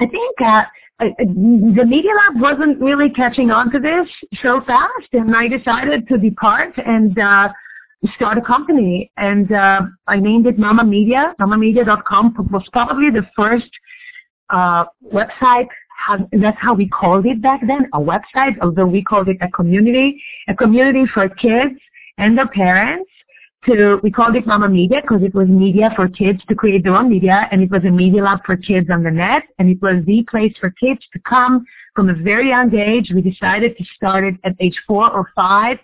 [0.00, 0.62] I think uh,
[0.98, 4.08] the Media Lab wasn't really catching on to this
[4.42, 7.48] so fast, and I decided to depart and uh,
[8.16, 9.10] start a company.
[9.16, 11.34] And uh, I named it Mama Media.
[11.40, 13.70] MamaMedia.com was probably the first
[14.50, 15.68] uh, website.
[16.32, 20.22] That's how we called it back then, a website, although we called it a community,
[20.48, 21.74] a community for kids
[22.18, 23.10] and their parents
[23.76, 26.96] to, we called it Mama Media because it was media for kids to create their
[26.96, 29.80] own media and it was a media lab for kids on the net and it
[29.80, 33.10] was the place for kids to come from a very young age.
[33.14, 35.78] We decided to start it at age four or five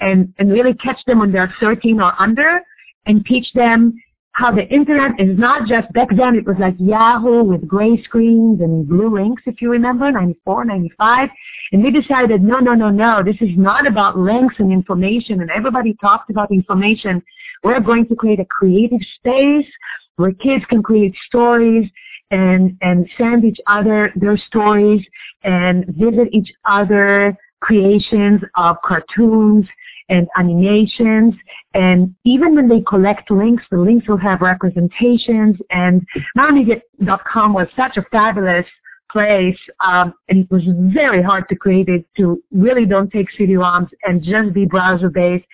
[0.00, 2.60] and, and really catch them when they're 13 or under
[3.06, 3.94] and teach them
[4.38, 8.60] how the internet is not just, back then it was like Yahoo with gray screens
[8.60, 11.28] and blue links, if you remember, 94, 95.
[11.72, 15.40] And we decided, no, no, no, no, this is not about links and information.
[15.40, 17.20] And everybody talked about information.
[17.64, 19.66] We're going to create a creative space
[20.14, 21.90] where kids can create stories
[22.30, 25.04] and, and send each other their stories
[25.42, 29.66] and visit each other creations of cartoons
[30.08, 31.34] and animations.
[31.74, 35.56] And even when they collect links, the links will have representations.
[35.70, 38.66] And MamaMedia.com was such a fabulous
[39.10, 43.88] place, um, and it was very hard to create it to really don't take CD-ROMs
[44.04, 45.46] and just be browser-based.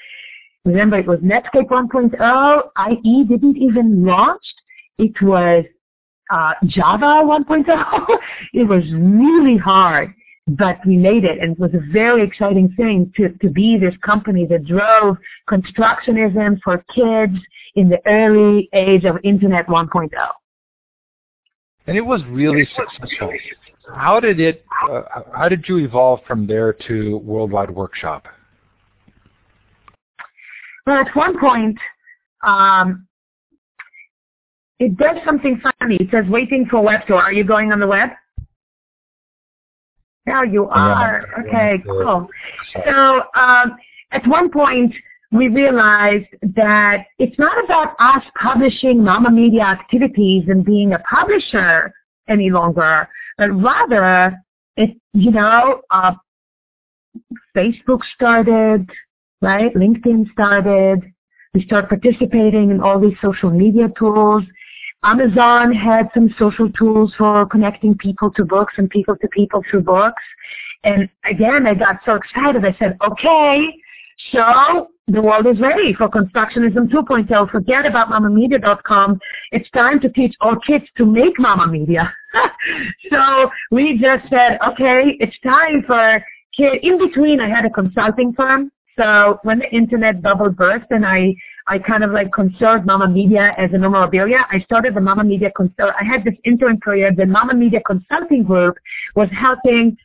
[0.65, 2.63] Remember, it was Netscape 1.0.
[2.91, 4.43] IE didn't even launch.
[4.99, 5.65] It was
[6.31, 8.19] uh, Java 1.0.
[8.55, 10.15] it was really hard
[10.47, 13.95] but we made it and it was a very exciting thing to, to be this
[14.05, 15.17] company that drove
[15.49, 17.35] constructionism for kids
[17.77, 20.11] in the early age of Internet 1.0.
[21.87, 23.33] And it was really successful.
[23.95, 25.03] How did it, uh,
[25.35, 28.27] how did you evolve from there to Worldwide Workshop?
[30.87, 31.79] Well, at one point,
[32.47, 33.07] um,
[34.79, 35.97] it does something funny.
[35.97, 37.17] It says waiting for web tour.
[37.17, 38.11] Are you going on the web?
[40.27, 41.27] Now you are.
[41.37, 41.43] Yeah.
[41.43, 42.29] Okay, cool.
[42.87, 43.77] So um,
[44.13, 44.95] at one point,
[45.33, 51.93] we realized that it's not about us publishing Mama Media activities and being a publisher
[52.29, 54.39] any longer, but rather,
[54.77, 56.13] it, you know, uh,
[57.57, 58.89] Facebook started,
[59.43, 59.75] right?
[59.75, 61.01] LinkedIn started.
[61.53, 64.45] We start participating in all these social media tools.
[65.05, 69.83] Amazon had some social tools for connecting people to books and people to people through
[69.83, 70.23] books.
[70.83, 72.65] And again, I got so excited.
[72.65, 73.69] I said, okay,
[74.33, 77.51] so the world is ready for Constructionism 2.0.
[77.51, 79.21] Forget about MamaMedia.com.
[79.53, 82.13] It's time to teach all kids to make Mama Media.
[83.11, 86.25] so we just said, okay, it's time for
[86.57, 86.77] kids.
[86.83, 88.71] In between, I had a consulting firm.
[88.99, 91.35] So when the internet bubble burst and I
[91.67, 94.47] I kind of like conserved Mama Media as a memorabilia.
[94.51, 95.93] I started the Mama Media consult.
[95.99, 97.11] I had this intern career.
[97.17, 98.77] The Mama Media Consulting Group
[99.17, 99.97] was helping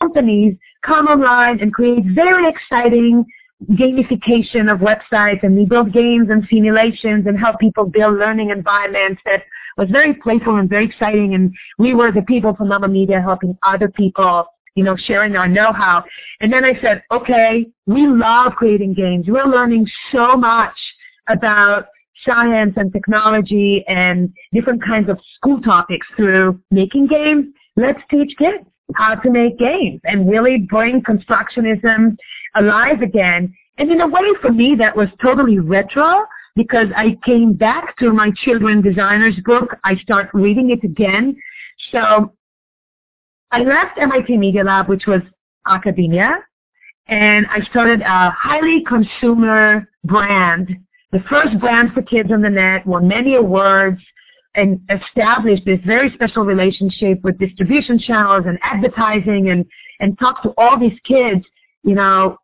[0.00, 3.24] companies come online and create very exciting
[3.72, 9.20] gamification of websites and we built games and simulations and help people build learning environments
[9.26, 9.42] that
[9.76, 13.56] was very playful and very exciting and we were the people from Mama Media helping
[13.62, 16.04] other people you know, sharing our know-how.
[16.40, 19.26] And then I said, okay, we love creating games.
[19.28, 20.76] We're learning so much
[21.28, 21.86] about
[22.24, 27.46] science and technology and different kinds of school topics through making games.
[27.76, 32.16] Let's teach kids how to make games and really bring constructionism
[32.56, 33.54] alive again.
[33.78, 38.12] And in a way for me that was totally retro because I came back to
[38.12, 39.76] my children designers book.
[39.84, 41.36] I start reading it again.
[41.92, 42.32] So
[43.52, 45.20] I left MIT Media Lab, which was
[45.66, 46.38] academia,
[47.08, 50.76] and I started a highly consumer brand,
[51.10, 54.00] the first brand for kids on the net, won many awards,
[54.54, 59.64] and established this very special relationship with distribution channels and advertising and,
[60.00, 61.44] and talked to all these kids,
[61.82, 62.36] you know,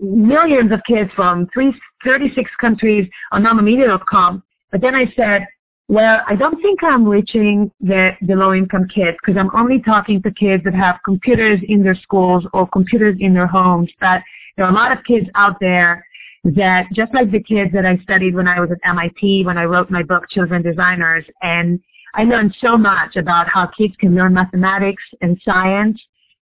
[0.00, 1.72] millions of kids from three,
[2.04, 4.42] 36 countries on mamamedia.com.
[4.70, 5.46] But then I said,
[5.88, 10.30] well, I don't think I'm reaching the, the low-income kids because I'm only talking to
[10.30, 13.90] kids that have computers in their schools or computers in their homes.
[14.00, 14.22] But
[14.56, 16.06] there are a lot of kids out there
[16.44, 19.64] that, just like the kids that I studied when I was at MIT, when I
[19.64, 21.78] wrote my book, Children Designers, and
[22.14, 26.00] I learned so much about how kids can learn mathematics and science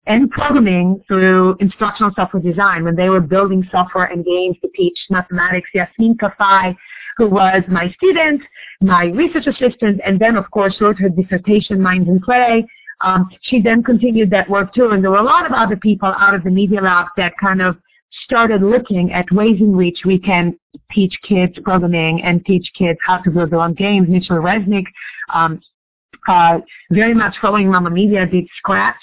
[0.07, 4.97] and programming through instructional software design when they were building software and games to teach
[5.09, 5.69] mathematics.
[5.73, 6.75] Yasmin Kafai
[7.21, 8.41] who was my student,
[8.81, 12.65] my research assistant, and then of course wrote her dissertation, Minds in Play.
[13.01, 16.11] Um, she then continued that work too, and there were a lot of other people
[16.17, 17.77] out of the Media Lab that kind of
[18.25, 20.57] started looking at ways in which we can
[20.91, 24.09] teach kids programming and teach kids how to build their own games.
[24.09, 24.85] Mitchell Resnick,
[25.31, 25.61] um,
[26.27, 26.57] uh,
[26.89, 28.95] very much following Mama Media, did Scratch.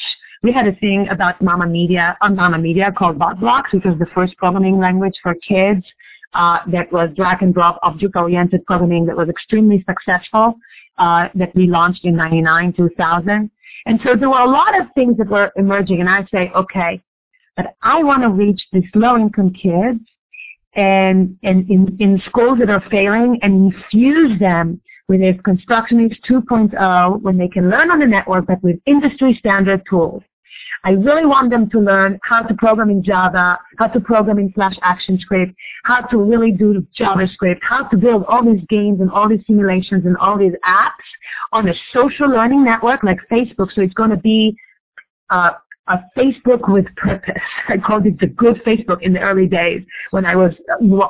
[0.42, 4.06] We had a thing about Mama Media on Mama Media called BotBlocks, which was the
[4.12, 5.84] first programming language for kids
[6.34, 10.54] uh, that was drag and drop object-oriented programming that was extremely successful
[10.98, 13.50] uh, that we launched in 99, 2000.
[13.86, 17.00] And so there were a lot of things that were emerging and I say, okay,
[17.56, 20.00] but I want to reach these low-income kids
[20.74, 27.22] and, and in, in schools that are failing and infuse them with this Constructionist 2.0
[27.22, 30.22] when they can learn on the network but with industry standard tools.
[30.84, 34.52] I really want them to learn how to program in Java, how to program in
[34.52, 39.28] Flash ActionScript, how to really do JavaScript, how to build all these games and all
[39.28, 41.08] these simulations and all these apps
[41.52, 43.72] on a social learning network like Facebook.
[43.74, 44.56] So it's going to be
[45.30, 45.50] uh,
[45.88, 47.34] a Facebook with purpose.
[47.68, 50.52] I called it the good Facebook in the early days when I was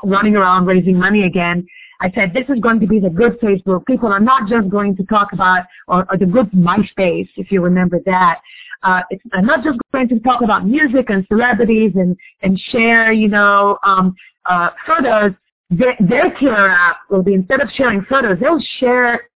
[0.05, 1.67] running around raising money again.
[2.01, 3.85] I said, this is going to be the good Facebook.
[3.87, 7.61] People are not just going to talk about, or, or the good MySpace, if you
[7.61, 8.41] remember that.
[8.83, 13.13] Uh, it's, I'm not just going to talk about music and celebrities and, and share,
[13.13, 14.15] you know, um,
[14.47, 15.33] uh, photos.
[15.71, 19.29] Their, their app will be instead of sharing photos, they'll share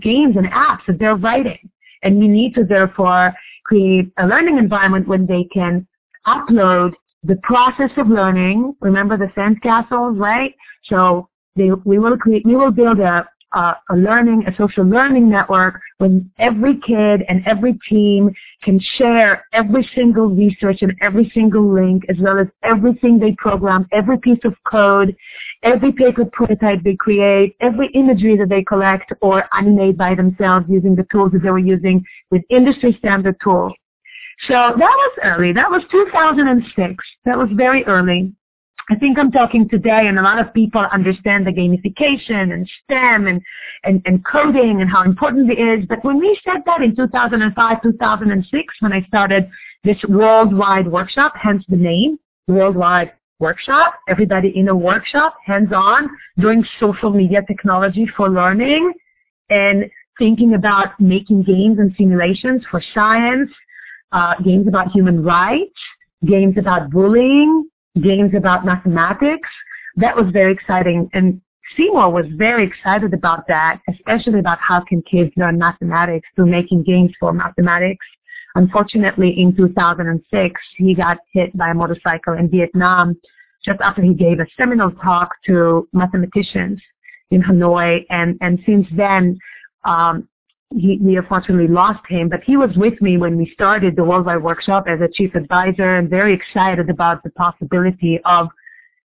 [0.00, 1.70] games and apps that they're writing.
[2.02, 3.32] And we need to therefore
[3.64, 5.86] create a learning environment when they can
[6.26, 6.92] upload
[7.24, 8.74] the process of learning.
[8.80, 10.54] Remember the sandcastles, right?
[10.84, 15.28] So they, we will create, we will build a, a, a learning, a social learning
[15.28, 18.32] network when every kid and every team
[18.62, 23.86] can share every single research and every single link as well as everything they program,
[23.92, 25.16] every piece of code,
[25.62, 30.94] every paper prototype they create, every imagery that they collect or animate by themselves using
[30.94, 33.72] the tools that they were using with industry standard tools.
[34.46, 35.52] So that was early.
[35.52, 37.04] That was 2006.
[37.24, 38.32] That was very early.
[38.90, 43.26] I think I'm talking today and a lot of people understand the gamification and STEM
[43.26, 43.42] and,
[43.84, 45.84] and, and coding and how important it is.
[45.86, 49.50] But when we said that in 2005, 2006, when I started
[49.84, 57.10] this worldwide workshop, hence the name, worldwide workshop, everybody in a workshop, hands-on, doing social
[57.10, 58.92] media technology for learning
[59.50, 59.84] and
[60.18, 63.50] thinking about making games and simulations for science,
[64.12, 65.78] uh, games about human rights,
[66.24, 67.68] games about bullying,
[68.02, 69.48] games about mathematics.
[69.96, 71.08] That was very exciting.
[71.12, 71.40] And
[71.76, 76.84] Seymour was very excited about that, especially about how can kids learn mathematics through making
[76.84, 78.06] games for mathematics.
[78.54, 83.16] Unfortunately, in 2006, he got hit by a motorcycle in Vietnam
[83.64, 86.80] just after he gave a seminal talk to mathematicians
[87.30, 88.04] in Hanoi.
[88.10, 89.38] And, and since then,
[89.84, 90.28] um,
[90.74, 94.42] he, we unfortunately lost him, but he was with me when we started the Worldwide
[94.42, 98.48] Workshop as a chief advisor and very excited about the possibility of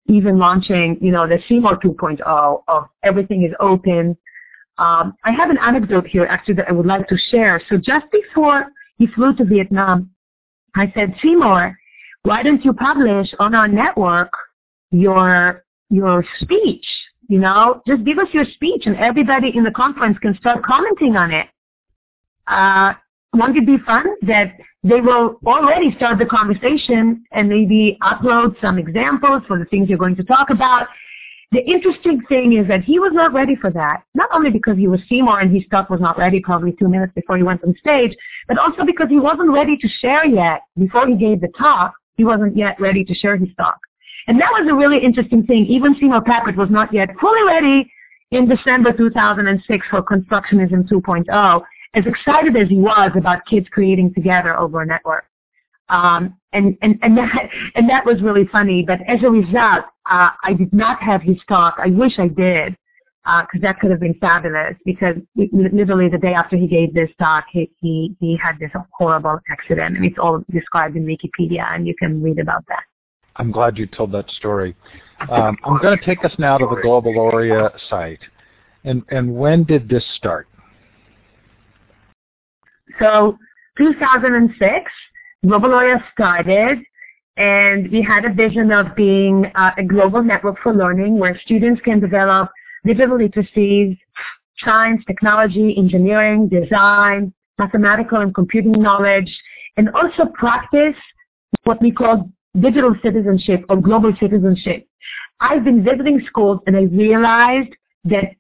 [0.07, 4.17] even launching, you know, the Seymour 2.0 of everything is open.
[4.79, 7.63] Um, I have an anecdote here actually that I would like to share.
[7.69, 8.67] So just before
[8.99, 10.11] he flew to Vietnam,
[10.75, 11.77] I said, Seymour,
[12.25, 14.33] why don't you publish on our network
[14.91, 16.87] your your speech?
[17.29, 21.17] You know, just give us your speech and everybody in the conference can start commenting
[21.17, 21.49] on it.
[22.47, 22.93] Uh,
[23.33, 28.79] won't it be fun that they will already start the conversation and maybe upload some
[28.79, 30.87] examples for the things you're going to talk about.
[31.53, 34.89] The interesting thing is that he was not ready for that, not only because he
[34.89, 37.75] was Seymour and his stuff was not ready probably two minutes before he went on
[37.79, 38.15] stage,
[38.49, 41.95] but also because he wasn't ready to share yet before he gave the talk.
[42.17, 43.79] He wasn't yet ready to share his talk.
[44.27, 45.67] And that was a really interesting thing.
[45.67, 47.91] Even Seymour Papert was not yet fully ready
[48.31, 51.63] in December 2006 for Constructionism 2.0,
[51.95, 55.25] as excited as he was about kids creating together over a network.
[55.89, 58.85] Um, and, and, and, that, and that was really funny.
[58.87, 61.77] But as a result, uh, I did not have his talk.
[61.79, 62.77] I wish I did,
[63.25, 64.75] because uh, that could have been fabulous.
[64.85, 69.39] Because literally the day after he gave this talk, he, he, he had this horrible
[69.51, 69.97] accident.
[69.97, 72.85] And it's all described in Wikipedia, and you can read about that.
[73.37, 74.77] I'm glad you told that story.
[75.31, 78.21] Um, I'm going to take us now to the Globaloria site.
[78.85, 80.49] And, and when did this start?
[82.99, 83.39] So
[83.79, 84.91] 2006,
[85.45, 86.79] Globaloria started,
[87.37, 91.81] and we had a vision of being uh, a global network for learning where students
[91.83, 92.51] can develop
[92.85, 93.99] digital literacies,
[94.59, 99.31] science, technology, engineering, design, mathematical and computing knowledge,
[99.77, 100.97] and also practice
[101.65, 102.31] what we call
[102.61, 104.87] digital citizenship or global citizenship.
[105.41, 107.75] I've been visiting schools and I realized
[108.05, 108.35] that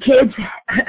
[0.00, 0.32] kids,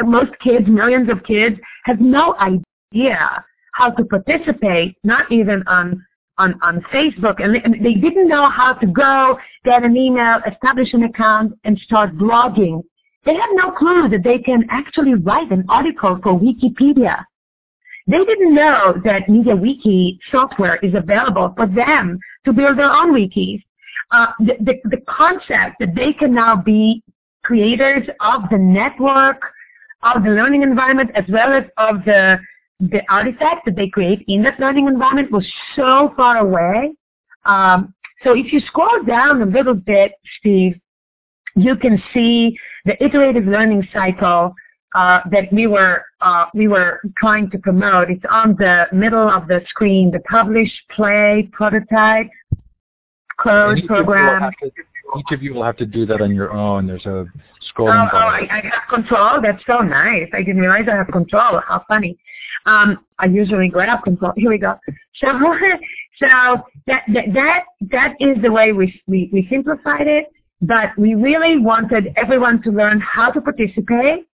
[0.02, 3.44] most kids, millions of kids, have no idea
[3.74, 6.04] how to participate, not even on
[6.40, 7.54] on, on Facebook, and
[7.86, 12.82] they didn't know how to go, get an email, establish an account, and start blogging.
[13.26, 17.24] They have no clue that they can actually write an article for Wikipedia.
[18.08, 23.62] They didn't know that MediaWiki software is available for them to build their own wikis.
[24.12, 27.02] Uh, the, the, the concept that they can now be
[27.44, 29.42] creators of the network,
[30.04, 32.38] of the learning environment, as well as of the
[32.80, 36.92] the artifacts that they create in that learning environment was so far away.
[37.46, 40.76] Um, so if you scroll down a little bit, Steve,
[41.56, 44.54] you can see the iterative learning cycle
[44.96, 48.10] uh, that we were uh, we were trying to promote.
[48.10, 50.12] It's on the middle of the screen.
[50.12, 52.30] The publish, play, prototype,
[53.38, 54.52] close program.
[54.62, 54.72] To,
[55.18, 56.88] each of you will have to do that on your own.
[56.88, 57.26] There's a
[57.72, 59.42] scrolling oh, Oh, I, I, have control.
[59.42, 60.30] That's so nice.
[60.34, 61.62] I didn't realize I have control.
[61.68, 62.18] How funny.
[62.66, 64.32] Um, I usually grab control.
[64.36, 64.76] Here we go.
[65.16, 65.28] So,
[66.20, 66.28] so
[66.88, 70.28] that, that that that is the way we, we we simplified it.
[70.62, 74.26] But we really wanted everyone to learn how to participate,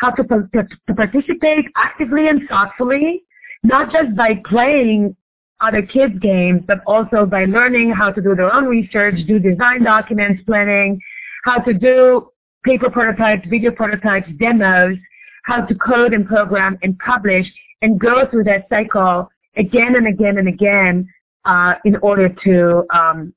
[0.00, 3.22] how to, to, participate actively and thoughtfully,
[3.62, 5.16] not just by playing
[5.60, 9.84] other kids' games, but also by learning how to do their own research, do design
[9.84, 11.00] documents, planning,
[11.44, 12.28] how to do
[12.64, 14.96] paper prototypes, video prototypes, demos,
[15.44, 17.46] how to code and program and publish,
[17.82, 21.08] and go through that cycle again and again and again
[21.44, 23.34] uh, in order to um,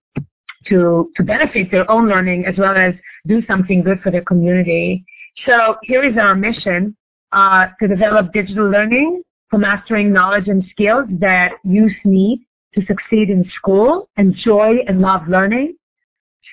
[0.68, 2.94] to to benefit their own learning as well as
[3.28, 5.04] do something good for their community.
[5.46, 6.96] So here is our mission
[7.32, 13.30] uh, to develop digital learning for mastering knowledge and skills that youth need to succeed
[13.30, 15.76] in school, enjoy and love learning,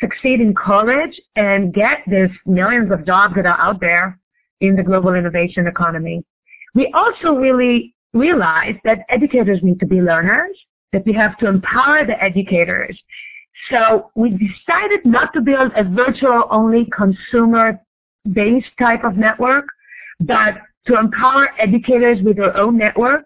[0.01, 4.18] succeed in college, and get these millions of jobs that are out there
[4.61, 6.24] in the global innovation economy.
[6.74, 10.57] We also really realize that educators need to be learners,
[10.93, 12.99] that we have to empower the educators.
[13.70, 17.80] So we decided not to build a virtual only consumer
[18.31, 19.66] based type of network,
[20.20, 20.55] but
[20.87, 23.25] to empower educators with their own network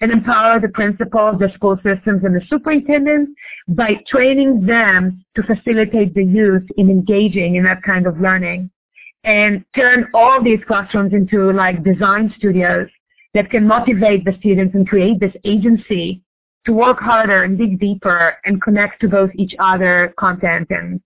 [0.00, 3.32] and empower the principals, the school systems, and the superintendents
[3.68, 8.70] by training them to facilitate the youth in engaging in that kind of learning
[9.24, 12.88] and turn all these classrooms into like design studios
[13.34, 16.22] that can motivate the students and create this agency
[16.64, 21.00] to work harder and dig deeper and connect to both each other content and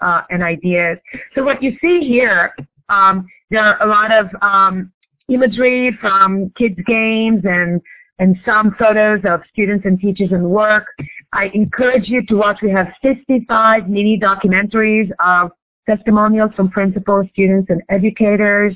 [0.00, 0.98] uh, and ideas.
[1.34, 2.54] So what you see here,
[2.88, 4.92] um, there are a lot of um,
[5.28, 7.80] imagery from kids' games and
[8.18, 10.86] and some photos of students and teachers and work.
[11.34, 12.60] I encourage you to watch.
[12.62, 15.50] We have 55 mini documentaries of
[15.86, 18.74] testimonials from principals, students, and educators.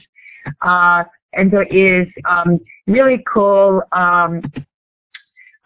[0.61, 4.43] Uh, and there is um, really cool um,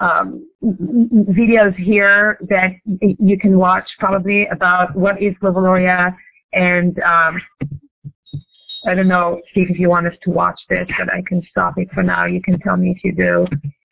[0.01, 6.14] um, videos here that you can watch probably about what is Globaloria
[6.53, 7.40] and um,
[8.87, 11.78] I don't know, Steve, if you want us to watch this, but I can stop
[11.78, 12.26] it for now.
[12.26, 13.47] You can tell me if you do.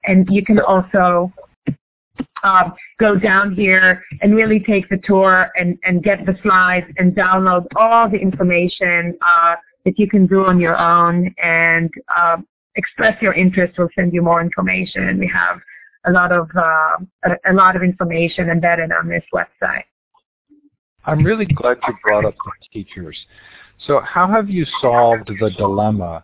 [0.05, 1.32] And you can also
[2.43, 7.14] um, go down here and really take the tour and, and get the slides and
[7.14, 12.36] download all the information uh, that you can do on your own and uh,
[12.76, 13.74] express your interest.
[13.78, 15.18] We'll send you more information.
[15.18, 15.59] We have
[16.07, 19.84] a lot of uh, a, a lot of information embedded on this website.
[21.05, 23.18] I'm really glad you brought up the teachers.
[23.87, 26.22] So how have you solved the dilemma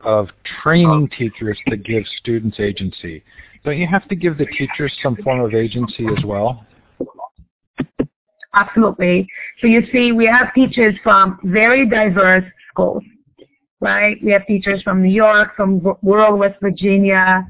[0.00, 0.28] of
[0.62, 3.22] training teachers to give students agency?
[3.64, 6.64] Don't you have to give the teachers some form of agency as well?
[8.54, 9.28] Absolutely.
[9.60, 13.04] So you see, we have teachers from very diverse schools,
[13.80, 14.16] right?
[14.22, 17.46] We have teachers from New York, from rural West Virginia,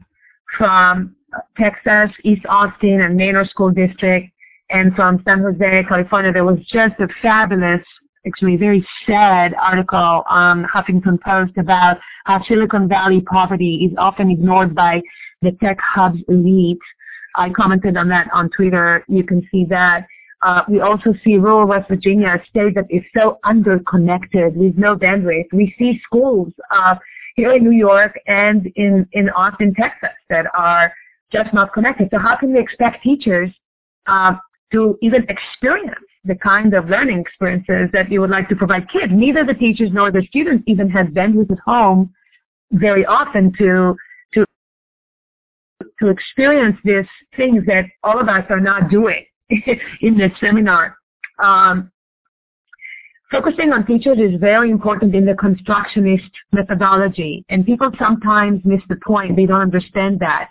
[0.59, 1.15] from
[1.57, 4.29] Texas, East Austin, and Manor School District,
[4.71, 6.33] and from San Jose, California.
[6.33, 7.83] There was just a fabulous
[8.27, 14.31] actually a very sad article on Huffington Post about how Silicon Valley poverty is often
[14.31, 15.01] ignored by
[15.43, 16.79] the tech hub's elite.
[17.37, 19.05] I commented on that on Twitter.
[19.09, 20.07] You can see that.
[20.43, 24.95] Uh, we also see rural West Virginia, a state that is so underconnected with no
[24.95, 25.47] bandwidth.
[25.53, 26.97] We see schools uh,
[27.37, 30.93] here in New York and in, in Austin, Texas that are
[31.33, 32.09] just not connected.
[32.11, 33.51] So how can we expect teachers
[34.07, 34.35] uh,
[34.73, 35.95] to even experience
[36.25, 39.13] the kind of learning experiences that you would like to provide kids.
[39.15, 42.13] Neither the teachers nor the students even have bandwidth at home
[42.73, 43.97] very often to
[44.35, 44.45] to
[46.01, 47.07] to experience these
[47.37, 49.25] things that all of us are not doing
[50.01, 50.97] in this seminar.
[51.39, 51.93] Um,
[53.31, 58.97] focusing on teachers is very important in the constructionist methodology, and people sometimes miss the
[59.07, 59.37] point.
[59.37, 60.51] They don't understand that.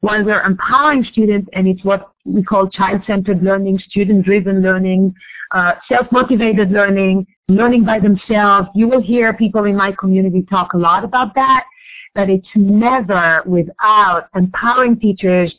[0.00, 5.14] While we're empowering students, and it's what we call child-centered learning, student-driven learning,
[5.52, 8.68] uh, self-motivated learning, learning by themselves.
[8.74, 11.64] You will hear people in my community talk a lot about that,
[12.14, 15.54] but it's never without empowering teachers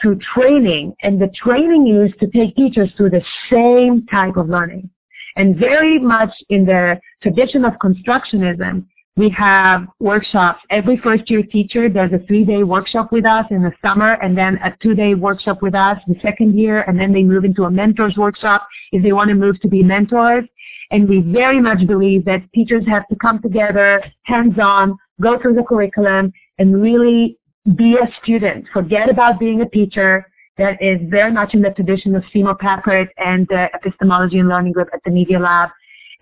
[0.00, 4.88] through training, and the training is to take teachers through the same type of learning.
[5.36, 10.60] And very much in the tradition of constructionism, we have workshops.
[10.70, 14.36] Every first year teacher does a three day workshop with us in the summer and
[14.36, 17.64] then a two day workshop with us the second year and then they move into
[17.64, 20.44] a mentors workshop if they want to move to be mentors.
[20.92, 25.54] And we very much believe that teachers have to come together, hands on, go through
[25.54, 27.38] the curriculum and really
[27.76, 28.66] be a student.
[28.72, 30.26] Forget about being a teacher.
[30.56, 34.72] That is very much in the tradition of Seymour Papert and the epistemology and learning
[34.72, 35.70] group at the Media Lab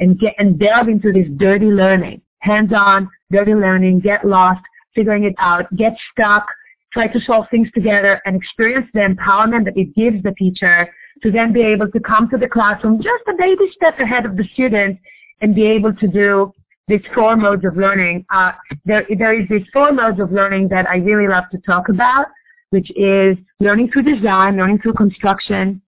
[0.00, 4.60] and get and delve into this dirty learning hands-on, dirty learning, get lost,
[4.94, 6.46] figuring it out, get stuck,
[6.92, 10.88] try to solve things together, and experience the empowerment that it gives the teacher
[11.22, 14.36] to then be able to come to the classroom just a baby step ahead of
[14.36, 14.98] the student
[15.40, 16.52] and be able to do
[16.86, 18.24] these four modes of learning.
[18.32, 18.52] Uh,
[18.84, 22.26] there, there is these four modes of learning that I really love to talk about,
[22.70, 25.82] which is learning through design, learning through construction,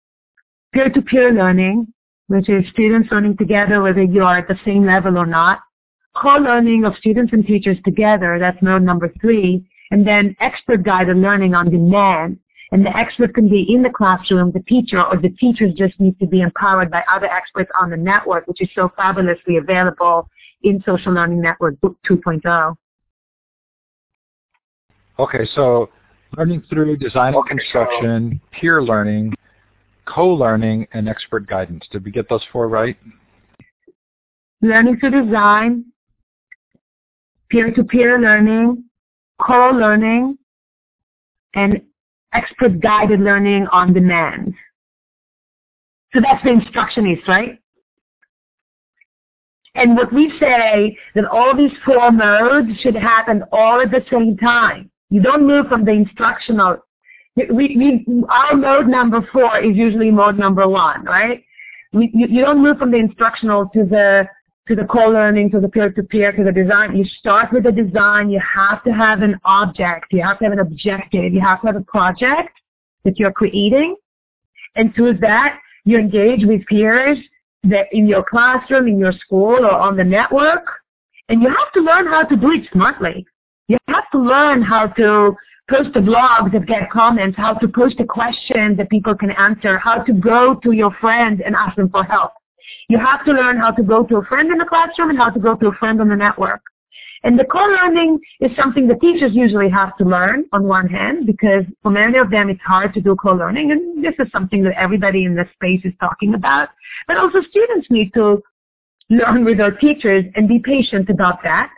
[0.72, 1.92] peer-to-peer learning,
[2.28, 5.61] which is students learning together whether you are at the same level or not,
[6.17, 11.55] co-learning of students and teachers together, that's mode number three, and then expert guided learning
[11.55, 12.39] on demand.
[12.73, 16.19] And the expert can be in the classroom, the teacher, or the teachers just need
[16.21, 20.29] to be empowered by other experts on the network, which is so fabulously available
[20.63, 22.77] in Social Learning Network Book 2.0.
[25.19, 25.91] Okay, so
[26.37, 29.35] learning through design and construction, peer learning,
[30.07, 31.85] co-learning, and expert guidance.
[31.91, 32.97] Did we get those four right?
[34.63, 35.87] Learning through design,
[37.51, 38.84] peer-to-peer learning,
[39.40, 40.38] co-learning,
[41.55, 41.80] and
[42.32, 44.55] expert guided learning on demand.
[46.12, 47.59] So that's the instructionist, right?
[49.74, 54.36] And what we say that all these four modes should happen all at the same
[54.36, 54.90] time.
[55.11, 56.78] You don't move from the instructional.
[57.36, 57.46] We,
[57.76, 61.44] we, our mode number four is usually mode number one, right?
[61.92, 64.28] We, you, you don't move from the instructional to the
[64.69, 66.97] to the co-learning, to the peer-to-peer, to the design.
[66.97, 68.31] You start with the design.
[68.31, 70.13] You have to have an object.
[70.13, 71.33] You have to have an objective.
[71.33, 72.51] You have to have a project
[73.05, 73.97] that you're creating.
[74.77, 77.19] And through that, you engage with peers
[77.65, 80.67] that in your classroom, in your school, or on the network.
[81.29, 83.27] And you have to learn how to do it smartly.
[83.69, 85.37] You have to learn how to
[85.69, 89.79] post a blog that get comments, how to post a question that people can answer,
[89.79, 92.33] how to go to your friends and ask them for help.
[92.89, 95.31] You have to learn how to go to a friend in the classroom and how
[95.31, 96.62] to go to a friend on the network.
[97.23, 101.64] And the co-learning is something the teachers usually have to learn on one hand because
[101.83, 105.25] for many of them it's hard to do co-learning and this is something that everybody
[105.25, 106.71] in this space is talking about.
[107.07, 108.43] But also students need to
[109.11, 111.71] learn with their teachers and be patient about that.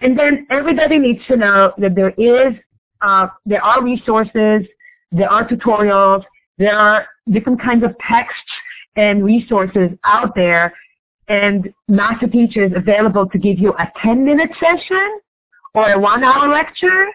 [0.00, 2.54] And then everybody needs to know that there is,
[3.00, 4.66] uh, there are resources,
[5.10, 6.22] there are tutorials,
[6.58, 8.52] there are different kinds of texts
[8.96, 10.72] and resources out there
[11.28, 15.20] and master teachers available to give you a 10-minute session
[15.74, 17.06] or a one-hour lecture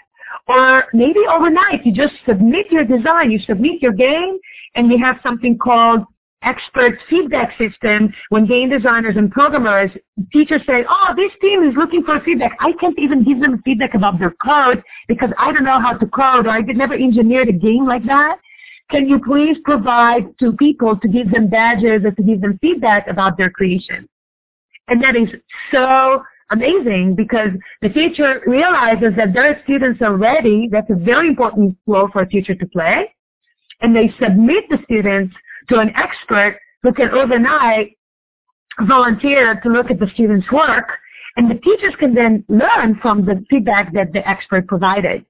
[0.47, 4.37] or maybe overnight you just submit your design, you submit your game,
[4.75, 6.03] and we have something called
[6.43, 9.91] expert feedback system when game designers and programmers,
[10.31, 12.55] teachers say, oh, this team is looking for feedback.
[12.59, 16.05] I can't even give them feedback about their code because I don't know how to
[16.07, 18.37] code or I did never engineered a game like that.
[18.89, 23.07] Can you please provide to people to give them badges or to give them feedback
[23.07, 24.07] about their creation?
[24.87, 25.29] And that is
[25.71, 27.49] so amazing because
[27.81, 30.69] the teacher realizes that their students are ready.
[30.71, 33.13] That's a very important role for a teacher to play.
[33.81, 35.35] And they submit the students
[35.69, 37.97] to an expert who can overnight
[38.81, 40.89] volunteer to look at the students' work.
[41.35, 45.25] And the teachers can then learn from the feedback that the expert provided.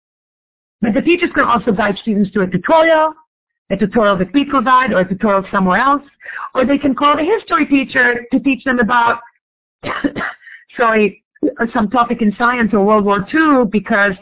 [0.80, 3.14] But the teachers can also guide students to a tutorial
[3.70, 6.04] a tutorial that we provide or a tutorial somewhere else,
[6.56, 9.20] or they can call the history teacher to teach them about,
[10.78, 11.24] sorry,
[11.74, 14.14] some topic in science or World War II because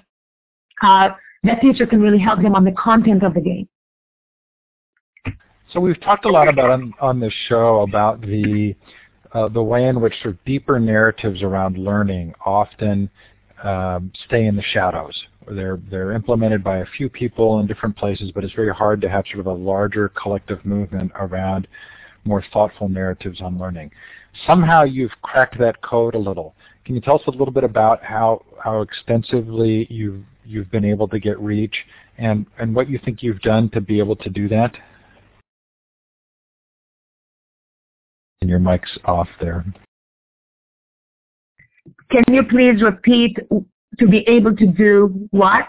[0.82, 1.10] uh,
[1.44, 3.68] that teacher can really help them on the content of the game.
[5.72, 8.76] So we've talked a lot about on, on this show about the
[9.34, 13.10] uh, the way in which sort of deeper narratives around learning often
[13.66, 15.20] um, stay in the shadows.
[15.50, 19.10] They're they're implemented by a few people in different places, but it's very hard to
[19.10, 21.68] have sort of a larger collective movement around
[22.26, 23.92] more thoughtful narratives on learning.
[24.46, 26.56] Somehow you've cracked that code a little.
[26.84, 31.08] Can you tell us a little bit about how, how extensively you've, you've been able
[31.08, 31.76] to get reach
[32.18, 34.76] and, and what you think you've done to be able to do that?
[38.42, 39.66] And your mic's off there.
[42.12, 43.38] Can you please repeat
[44.00, 45.66] to be able to do what?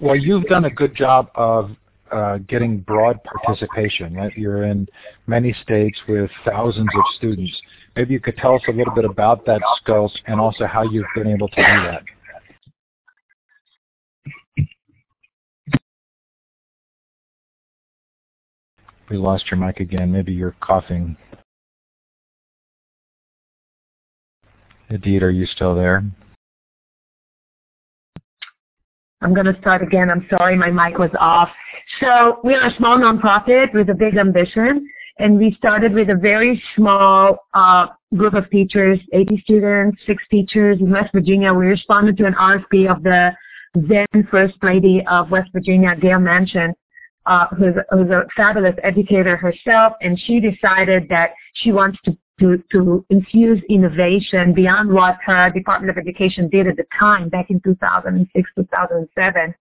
[0.00, 1.70] Well, you've done a good job of
[2.12, 4.14] uh, getting broad participation.
[4.14, 4.32] Right?
[4.36, 4.88] You're in
[5.26, 7.60] many states with thousands of students.
[7.96, 11.06] Maybe you could tell us a little bit about that skills and also how you've
[11.14, 12.02] been able to do that.
[19.10, 20.12] We lost your mic again.
[20.12, 21.16] Maybe you're coughing.
[24.90, 26.02] Idit, are you still there?
[29.20, 30.10] I'm going to start again.
[30.10, 31.50] I'm sorry, my mic was off.
[32.00, 36.14] So we are a small nonprofit with a big ambition, and we started with a
[36.14, 41.52] very small uh, group of teachers, 80 students, six teachers in West Virginia.
[41.52, 43.32] We responded to an RFP of the
[43.74, 46.72] then First Lady of West Virginia, Gayle Manchin,
[47.26, 52.62] uh, who's, who's a fabulous educator herself, and she decided that she wants to to,
[52.72, 57.60] to infuse innovation beyond what her Department of Education did at the time back in
[57.60, 59.54] 2006, 2007.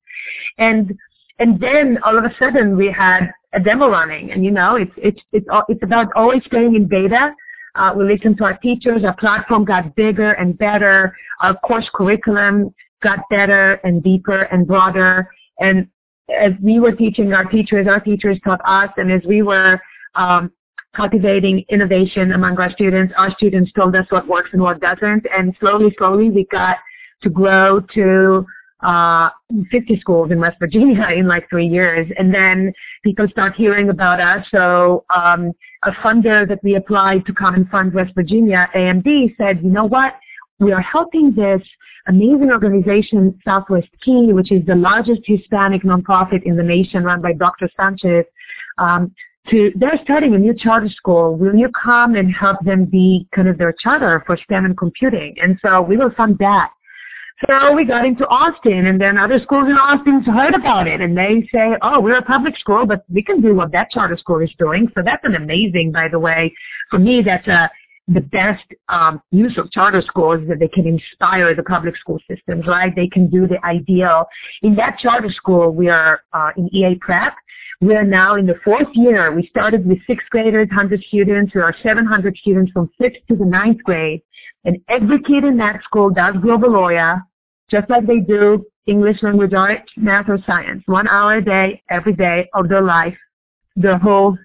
[0.58, 0.98] And,
[1.40, 4.92] and then all of a sudden we had a demo running and you know, it's,
[4.98, 7.34] it's, it's, it's about always staying in beta.
[7.76, 12.74] Uh, we listened to our teachers, our platform got bigger and better, our course curriculum
[13.04, 15.30] got better and deeper and broader.
[15.60, 15.88] And
[16.36, 19.80] as we were teaching our teachers, our teachers taught us, and as we were
[20.16, 20.52] um,
[20.98, 23.14] cultivating innovation among our students.
[23.16, 26.78] Our students told us what works and what doesn't, and slowly, slowly we got
[27.22, 28.46] to grow to
[28.84, 29.30] uh,
[29.72, 32.08] 50 schools in West Virginia in like three years.
[32.18, 32.74] And then
[33.04, 34.46] people start hearing about us.
[34.52, 35.52] So um,
[35.84, 39.86] a funder that we applied to come and fund West Virginia, AMD, said, you know
[39.86, 40.16] what?
[40.60, 41.62] We are helping this
[42.08, 47.34] amazing organization, Southwest Key, which is the largest Hispanic nonprofit in the nation run by
[47.34, 47.70] Dr.
[47.76, 48.26] Sanchez,
[48.78, 49.14] um,
[49.50, 51.36] to they're starting a new charter school.
[51.36, 55.36] Will you come and help them be kind of their charter for STEM and computing?
[55.42, 56.72] And so we will fund that.
[57.48, 61.16] So we got into Austin, and then other schools in Austin heard about it, and
[61.16, 64.40] they say, "Oh, we're a public school, but we can do what that charter school
[64.40, 66.52] is doing." So that's an amazing, by the way.
[66.90, 67.70] For me, that's a
[68.08, 72.20] the best um, use of charter schools is that they can inspire the public school
[72.30, 72.96] systems, right?
[72.96, 74.26] They can do the ideal.
[74.62, 77.34] In that charter school, we are uh, in EA Prep,
[77.80, 79.32] we are now in the fourth year.
[79.32, 81.54] We started with sixth graders, 100 students.
[81.54, 84.22] There are 700 students from sixth to the ninth grade.
[84.66, 87.22] And every kid in that school does Globaloria,
[87.70, 90.82] just like they do English language arts, math, or science.
[90.88, 93.18] One hour a day, every day of their life,
[93.76, 94.38] the whole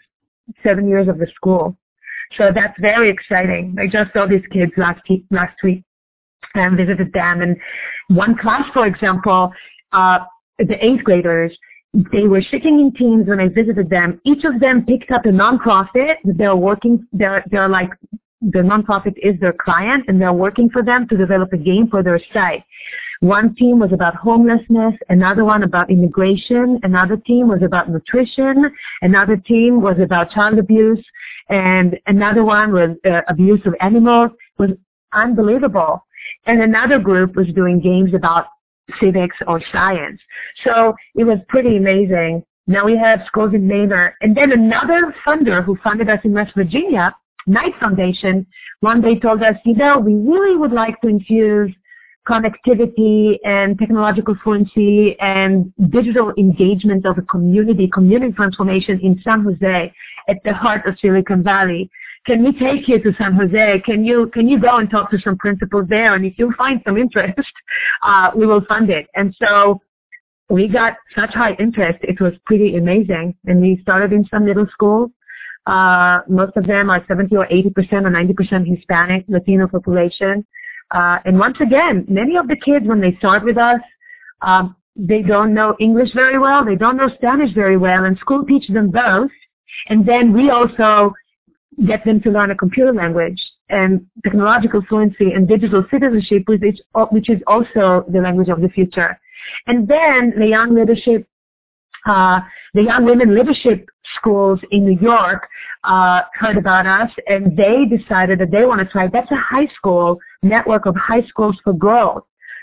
[0.62, 1.76] seven years of the school.
[2.36, 3.76] So that's very exciting.
[3.78, 5.84] I just saw these kids last, last week
[6.54, 7.40] and visited them.
[7.40, 7.56] And
[8.08, 9.52] one class, for example,
[9.92, 10.18] uh,
[10.58, 11.56] the eighth graders,
[11.94, 14.20] they were sitting in teams when I visited them.
[14.24, 16.16] Each of them picked up a nonprofit.
[16.24, 17.90] They're working, they're, they're like,
[18.40, 22.02] the nonprofit is their client and they're working for them to develop a game for
[22.02, 22.64] their site.
[23.20, 28.68] One team was about homelessness, another one about immigration, another team was about nutrition,
[29.02, 31.04] another team was about child abuse,
[31.48, 34.32] and another one was uh, abuse of animals.
[34.58, 34.70] It was
[35.12, 36.04] unbelievable.
[36.46, 38.46] And another group was doing games about
[39.00, 40.20] civics or science.
[40.64, 42.44] So it was pretty amazing.
[42.66, 44.16] Now we have schools in Manor.
[44.20, 47.14] And then another funder who funded us in West Virginia,
[47.46, 48.46] Knight Foundation,
[48.80, 51.74] one day told us, you know, we really would like to infuse
[52.28, 59.92] connectivity and technological fluency and digital engagement of a community, community transformation in San Jose
[60.28, 61.90] at the heart of Silicon Valley
[62.24, 63.82] can we take you to San Jose?
[63.84, 66.14] Can you can you go and talk to some principals there?
[66.14, 67.52] And if you find some interest,
[68.02, 69.06] uh, we will fund it.
[69.14, 69.80] And so
[70.48, 73.34] we got such high interest, it was pretty amazing.
[73.46, 75.10] And we started in some middle schools.
[75.66, 80.46] Uh, most of them are 70 or 80 percent or 90 percent Hispanic, Latino population.
[80.90, 83.80] Uh, and once again, many of the kids when they start with us,
[84.42, 88.44] um, they don't know English very well, they don't know Spanish very well, and school
[88.44, 89.30] teaches them both.
[89.88, 91.14] And then we also
[91.86, 97.40] get them to learn a computer language and technological fluency and digital citizenship, which is,
[97.46, 99.18] also the language of the future.
[99.66, 101.26] And then the young leadership,
[102.06, 102.40] uh,
[102.74, 105.48] the young women leadership schools in New York
[105.84, 109.08] uh, heard about us, and they decided that they want to try.
[109.08, 112.22] That's a high school network of high schools for girls,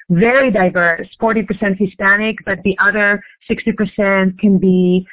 [0.09, 5.05] very diverse, 40% Hispanic, but the other 60% can be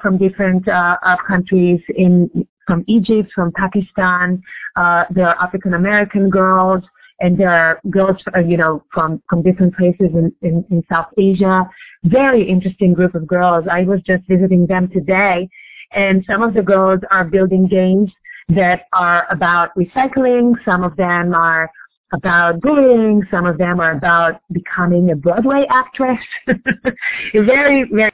[0.00, 0.96] from different uh,
[1.26, 4.42] countries in from Egypt, from Pakistan.
[4.76, 6.82] Uh, there are African American girls,
[7.20, 11.08] and there are girls, uh, you know, from from different places in, in in South
[11.16, 11.68] Asia.
[12.04, 13.64] Very interesting group of girls.
[13.70, 15.48] I was just visiting them today,
[15.92, 18.10] and some of the girls are building games
[18.48, 20.54] that are about recycling.
[20.64, 21.70] Some of them are
[22.12, 23.26] about bullying.
[23.30, 26.20] Some of them are about becoming a Broadway actress.
[27.34, 28.12] very, very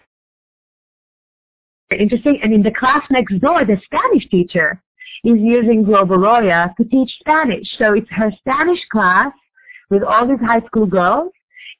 [1.98, 2.38] interesting.
[2.42, 4.82] And in the class next door, the Spanish teacher
[5.24, 7.66] is using Globaloria to teach Spanish.
[7.78, 9.32] So it's her Spanish class
[9.90, 11.32] with all these high school girls,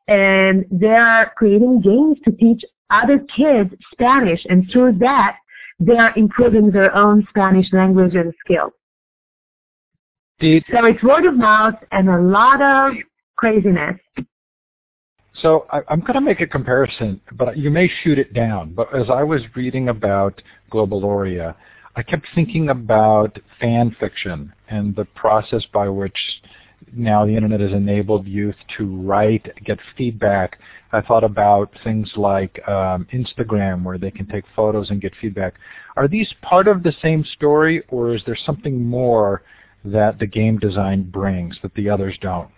[0.09, 4.45] and they're creating games to teach other kids Spanish.
[4.49, 5.37] And through that,
[5.81, 8.73] they are improving their own Spanish language and skills.
[10.39, 12.95] Did, so it's word of mouth and a lot of
[13.37, 13.99] craziness.
[15.41, 18.75] So I, am going to make a comparison, but you may shoot it down.
[18.75, 21.55] But as I was reading about Globaloria,
[21.97, 26.17] I kept thinking about fan fiction and the process by which
[26.93, 30.59] now the internet has enabled youth to write, get feedback.
[30.93, 35.55] I thought about things like um, Instagram where they can take photos and get feedback.
[35.97, 39.43] Are these part of the same story or is there something more
[39.85, 42.49] that the game design brings that the others don't?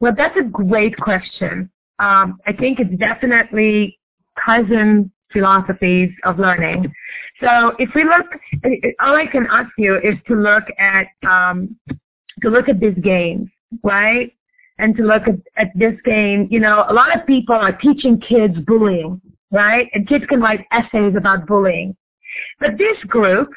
[0.00, 1.70] Well, that's a great question.
[1.98, 3.98] Um, I think it's definitely
[4.44, 6.92] cousin philosophies of learning.
[7.40, 8.26] So if we look,
[9.00, 11.76] all I can ask you is to look at um,
[12.42, 13.48] to look at these games,
[13.82, 14.32] right?
[14.78, 18.20] And to look at, at this game, you know, a lot of people are teaching
[18.20, 19.20] kids bullying,
[19.50, 19.88] right?
[19.92, 21.96] And kids can write essays about bullying.
[22.60, 23.50] But this group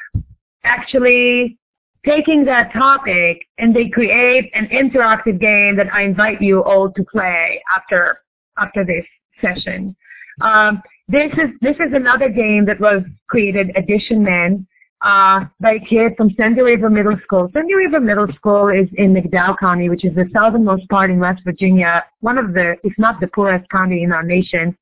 [0.64, 1.58] actually
[2.04, 7.04] taking that topic and they create an interactive game that I invite you all to
[7.04, 8.20] play after
[8.58, 9.04] after this
[9.40, 9.96] session.
[10.40, 14.66] Um, this is this is another game that was created, Addition Men,
[15.02, 17.50] uh, by a kid from Sandy River Middle School.
[17.52, 21.42] Sandy River Middle School is in McDowell County, which is the southernmost part in West
[21.44, 24.76] Virginia, one of the, if not the poorest county in our nation.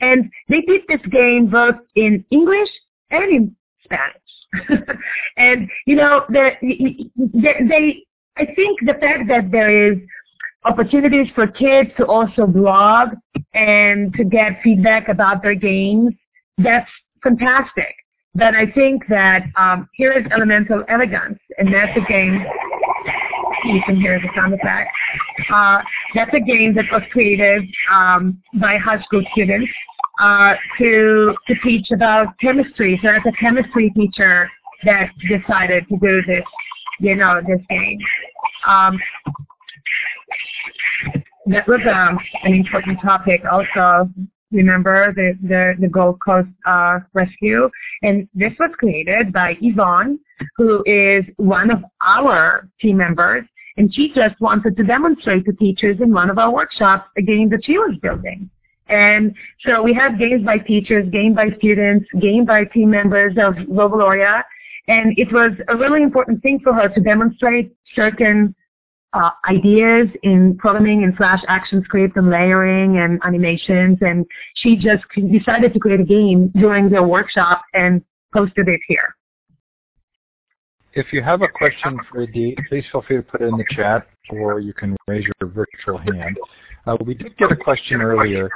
[0.00, 2.68] And they did this game both in English
[3.10, 4.17] and in Spanish.
[5.36, 6.58] and, you know, they,
[7.16, 8.04] they,
[8.36, 9.98] I think the fact that there is
[10.64, 13.10] opportunities for kids to also blog
[13.54, 16.14] and to get feedback about their games,
[16.58, 16.90] that's
[17.22, 17.94] fantastic.
[18.34, 22.44] But I think that um, here is Elemental Elegance, and that's a game,
[23.64, 24.90] you can hear the sound effect.
[25.52, 25.80] Uh,
[26.14, 29.70] that's a game that was created um, by high school students
[30.18, 32.98] uh, to to teach about chemistry.
[33.02, 34.50] So it's a chemistry teacher
[34.84, 36.44] that decided to do this,
[37.00, 37.98] you know, this game.
[38.66, 38.98] Um,
[41.46, 44.10] that was um, an important topic also.
[44.50, 47.68] Remember the, the, the Gold Coast uh, Rescue?
[48.02, 50.18] And this was created by Yvonne,
[50.56, 53.44] who is one of our team members.
[53.76, 57.50] And she just wanted to demonstrate to teachers in one of our workshops a game
[57.50, 58.50] that she was building.
[58.88, 59.34] And
[59.66, 64.42] so we have games by teachers, game by students, game by team members of Globaloria.
[64.88, 68.54] And it was a really important thing for her to demonstrate certain
[69.12, 73.98] uh, ideas in programming and Flash action script and layering and animations.
[74.00, 74.24] And
[74.54, 79.14] she just decided to create a game during the workshop and posted it here.
[80.94, 83.64] If you have a question for Dee, please feel free to put it in the
[83.70, 86.36] chat or you can raise your virtual hand.
[86.88, 88.48] Uh, we did get a question earlier.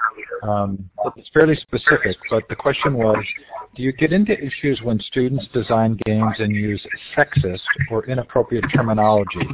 [0.42, 3.22] Um, it's fairly specific, but the question was,
[3.76, 6.82] do you get into issues when students design games and use
[7.14, 7.60] sexist
[7.90, 9.46] or inappropriate terminology?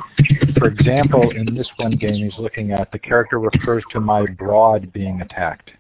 [0.57, 4.93] For example, in this one game he's looking at, the character refers to my broad
[4.93, 5.72] being attacked.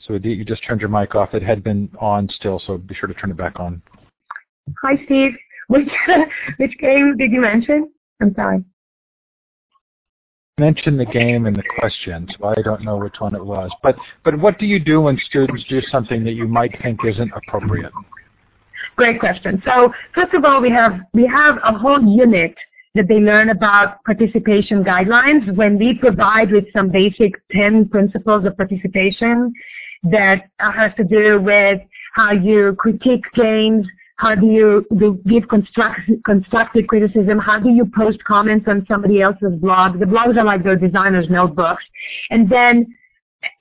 [0.00, 1.32] So you just turned your mic off.
[1.32, 3.82] It had been on still, so be sure to turn it back on.
[4.82, 5.32] Hi, Steve.
[5.68, 5.88] Which
[6.56, 7.90] which game did you mention?
[8.20, 8.64] I'm sorry.
[10.58, 13.70] Mention the game and the question, so I don't know which one it was.
[13.82, 17.30] But but what do you do when students do something that you might think isn't
[17.34, 17.92] appropriate?
[18.96, 19.62] Great question.
[19.64, 22.54] So first of all, we have we have a whole unit
[22.94, 28.56] that they learn about participation guidelines when we provide with some basic 10 principles of
[28.56, 29.52] participation
[30.02, 31.80] that has to do with
[32.14, 33.86] how you critique games,
[34.18, 37.38] how do you do, give construct, constructive criticism?
[37.38, 40.00] How do you post comments on somebody else's blog?
[40.00, 41.84] The blogs are like their designer's notebooks.
[42.30, 42.94] And then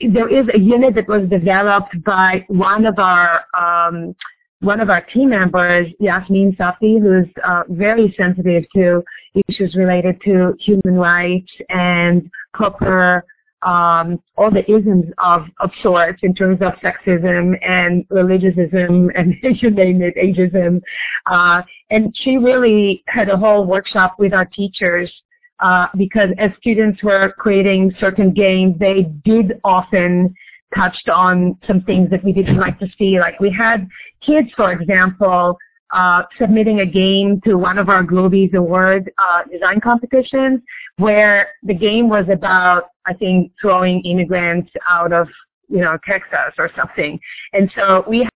[0.01, 4.15] there is a unit that was developed by one of our um,
[4.61, 9.03] one of our team members, Yasmin Safi, who's uh, very sensitive to
[9.47, 13.23] issues related to human rights and proper
[13.63, 19.71] um, all the isms of, of sorts in terms of sexism and religiousism and you
[19.71, 20.81] name it, ageism.
[21.25, 25.11] Uh, and she really had a whole workshop with our teachers
[25.59, 30.33] uh, because as students were creating certain games, they did often
[30.75, 33.19] touched on some things that we didn't like to see.
[33.19, 33.87] Like we had
[34.21, 35.57] kids, for example,
[35.91, 40.61] uh, submitting a game to one of our Globies Award uh, design competitions
[40.97, 45.27] where the game was about, I think, throwing immigrants out of,
[45.69, 47.19] you know, Texas or something.
[47.53, 48.27] And so we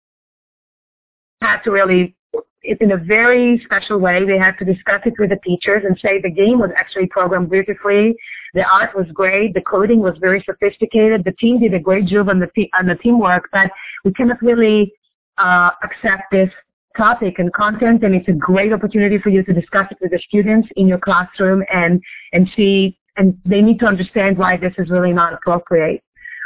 [1.41, 2.15] had to really
[2.63, 4.23] it's in a very special way.
[4.23, 7.49] They had to discuss it with the teachers and say the game was actually programmed
[7.49, 8.15] beautifully.
[8.53, 9.53] The art was great.
[9.53, 11.23] The coding was very sophisticated.
[11.23, 13.71] The team did a great job on the, on the teamwork, but
[14.05, 14.93] we cannot really
[15.37, 16.51] uh, accept this
[16.97, 20.19] topic and content and it's a great opportunity for you to discuss it with the
[20.19, 22.01] students in your classroom and,
[22.33, 26.03] and see, and they need to understand why this is really not appropriate.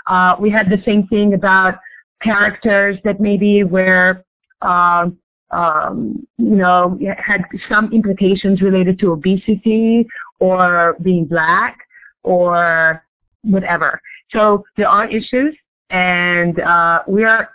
[0.08, 1.76] Uh, we had the same thing about
[2.22, 4.24] characters that maybe were
[4.62, 5.08] uh,
[5.52, 10.06] um, you know, had some implications related to obesity
[10.40, 11.78] or being black
[12.24, 13.04] or
[13.44, 14.02] whatever.
[14.32, 15.56] So there are issues,
[15.90, 17.50] and uh, we are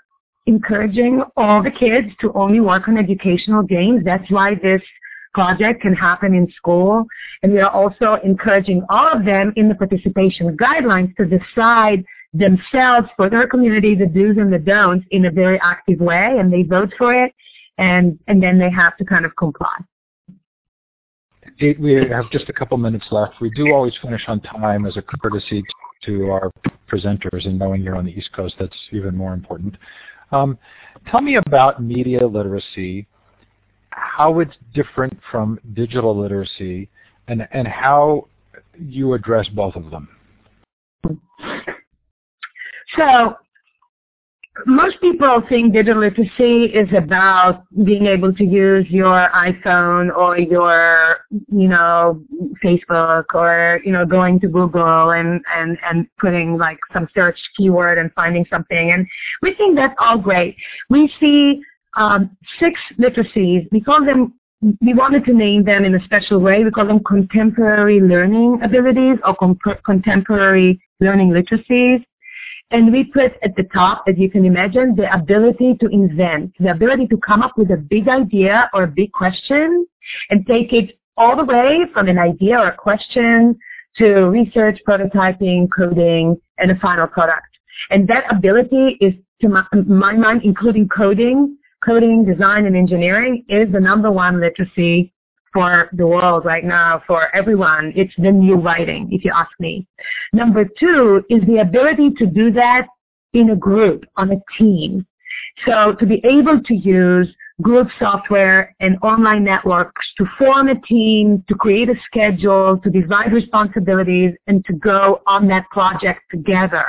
[0.55, 4.05] encouraging all the kids to only work on educational games.
[4.05, 4.83] That's why this
[5.33, 7.07] project can happen in school.
[7.43, 13.09] And we are also encouraging all of them in the participation guidelines to decide themselves
[13.17, 16.63] for their community the do's and the don'ts in a very active way, and they
[16.63, 17.33] vote for it
[17.81, 19.75] and and then they have to kind of comply.
[21.59, 23.41] It, we have just a couple minutes left.
[23.41, 25.63] We do always finish on time as a courtesy
[26.05, 26.51] to our
[26.91, 29.77] presenters, and knowing you're on the East Coast, that's even more important.
[30.33, 30.59] Um,
[31.11, 33.07] tell me about media literacy,
[33.91, 36.89] how it's different from digital literacy,
[37.29, 38.29] and, and how
[38.79, 40.09] you address both of them.
[42.97, 43.37] So
[44.67, 51.19] most people think digital literacy is about being able to use your iPhone or your,
[51.31, 52.23] you know,
[52.63, 57.99] Facebook or, you know, going to Google and, and, and putting like some search keyword
[57.99, 58.93] and finding something.
[58.93, 59.07] And
[59.43, 60.57] we think that's all great.
[60.89, 61.63] We see
[61.95, 63.69] um, six literacies.
[63.73, 64.35] We call them
[64.83, 66.63] we wanted to name them in a special way.
[66.65, 69.35] We call them contemporary learning abilities or
[69.85, 72.05] contemporary learning literacies.
[72.73, 76.71] And we put at the top, as you can imagine, the ability to invent, the
[76.71, 79.87] ability to come up with a big idea or a big question
[80.31, 83.59] and take it all the way from an idea or a question
[83.97, 87.49] to research, prototyping, coding, and a final product.
[87.91, 93.73] And that ability is, to my, my mind, including coding, coding, design, and engineering, is
[93.73, 95.13] the number one literacy
[95.53, 97.93] for the world right now, for everyone.
[97.97, 99.87] It's the new writing, if you ask me.
[100.33, 102.87] Number two is the ability to do that
[103.33, 105.07] in a group, on a team.
[105.67, 107.29] So to be able to use
[107.61, 113.33] group software and online networks to form a team, to create a schedule, to divide
[113.33, 116.87] responsibilities, and to go on that project together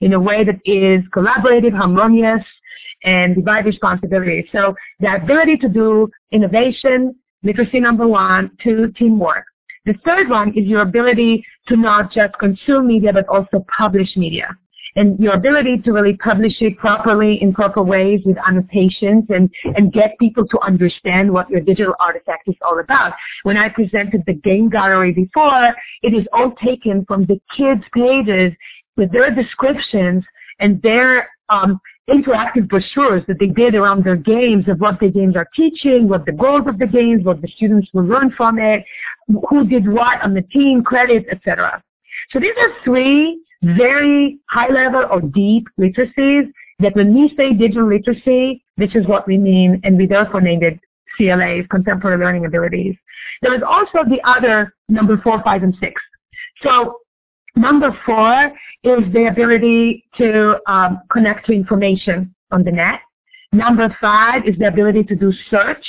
[0.00, 2.44] in a way that is collaborative, harmonious,
[3.04, 4.46] and divide responsibilities.
[4.50, 7.14] So the ability to do innovation,
[7.44, 9.44] Literacy number one, two, teamwork.
[9.84, 14.48] The third one is your ability to not just consume media, but also publish media.
[14.96, 19.92] And your ability to really publish it properly in proper ways with annotations and, and
[19.92, 23.12] get people to understand what your digital artifact is all about.
[23.42, 28.52] When I presented the game gallery before, it is all taken from the kids' pages
[28.96, 30.24] with their descriptions
[30.60, 31.78] and their um,
[32.10, 36.26] interactive brochures that they did around their games of what the games are teaching, what
[36.26, 38.84] the goals of the games, what the students will learn from it,
[39.48, 41.82] who did what on the team, credits, etc.
[42.30, 47.88] So these are three very high level or deep literacies that when we say digital
[47.88, 50.78] literacy, this is what we mean, and we therefore named it
[51.16, 52.96] CLAs, Contemporary Learning Abilities.
[53.40, 56.00] There is also the other number four, five, and six.
[56.62, 56.98] So
[57.56, 58.52] Number four
[58.82, 63.00] is the ability to um, connect to information on the net.
[63.52, 65.86] Number five is the ability to do search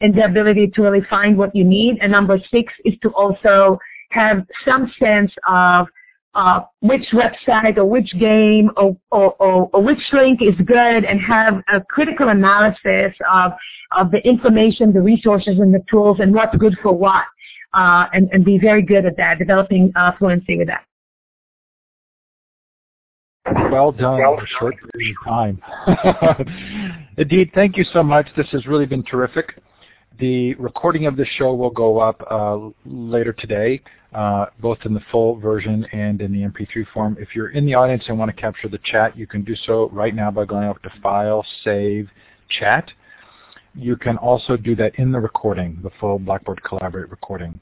[0.00, 1.98] and the ability to really find what you need.
[2.00, 3.78] And number six is to also
[4.10, 5.86] have some sense of
[6.34, 11.20] uh, which website or which game or, or, or, or, which link is good and
[11.20, 13.52] have a critical analysis of,
[13.96, 17.24] of the information, the resources, and the tools and what's good for what.
[17.72, 20.84] Uh, and, and be very good at that, developing uh, fluency with that.
[23.46, 25.62] Well done in a short period of time.
[27.18, 28.26] Idit, thank you so much.
[28.36, 29.60] This has really been terrific.
[30.18, 33.82] The recording of the show will go up uh, later today,
[34.14, 37.16] uh, both in the full version and in the MP3 form.
[37.20, 39.90] If you're in the audience and want to capture the chat, you can do so
[39.90, 42.08] right now by going up to File, Save,
[42.48, 42.90] Chat.
[43.74, 47.60] You can also do that in the recording, the full Blackboard Collaborate recording.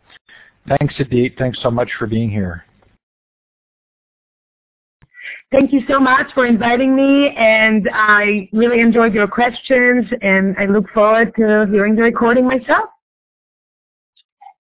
[0.69, 1.39] Thanks, Idit.
[1.39, 2.65] Thanks so much for being here.
[5.53, 10.65] Thank you so much for inviting me, and I really enjoyed your questions, and I
[10.65, 12.89] look forward to hearing the recording myself.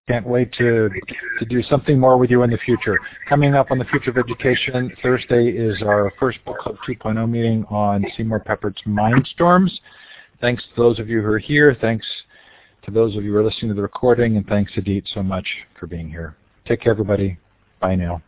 [0.07, 0.91] Can't wait to,
[1.39, 2.99] to do something more with you in the future.
[3.27, 7.65] Coming up on the Future of Education, Thursday is our first Book Club 2.0 meeting
[7.71, 9.71] on Seymour Papert's Mindstorms.
[10.43, 11.75] Thanks to those of you who are here.
[11.81, 12.07] Thanks
[12.85, 15.47] to those of you who are listening to the recording, and thanks, Idit, so much
[15.81, 16.37] for being here.
[16.67, 17.39] Take care, everybody.
[17.81, 18.21] Bye now.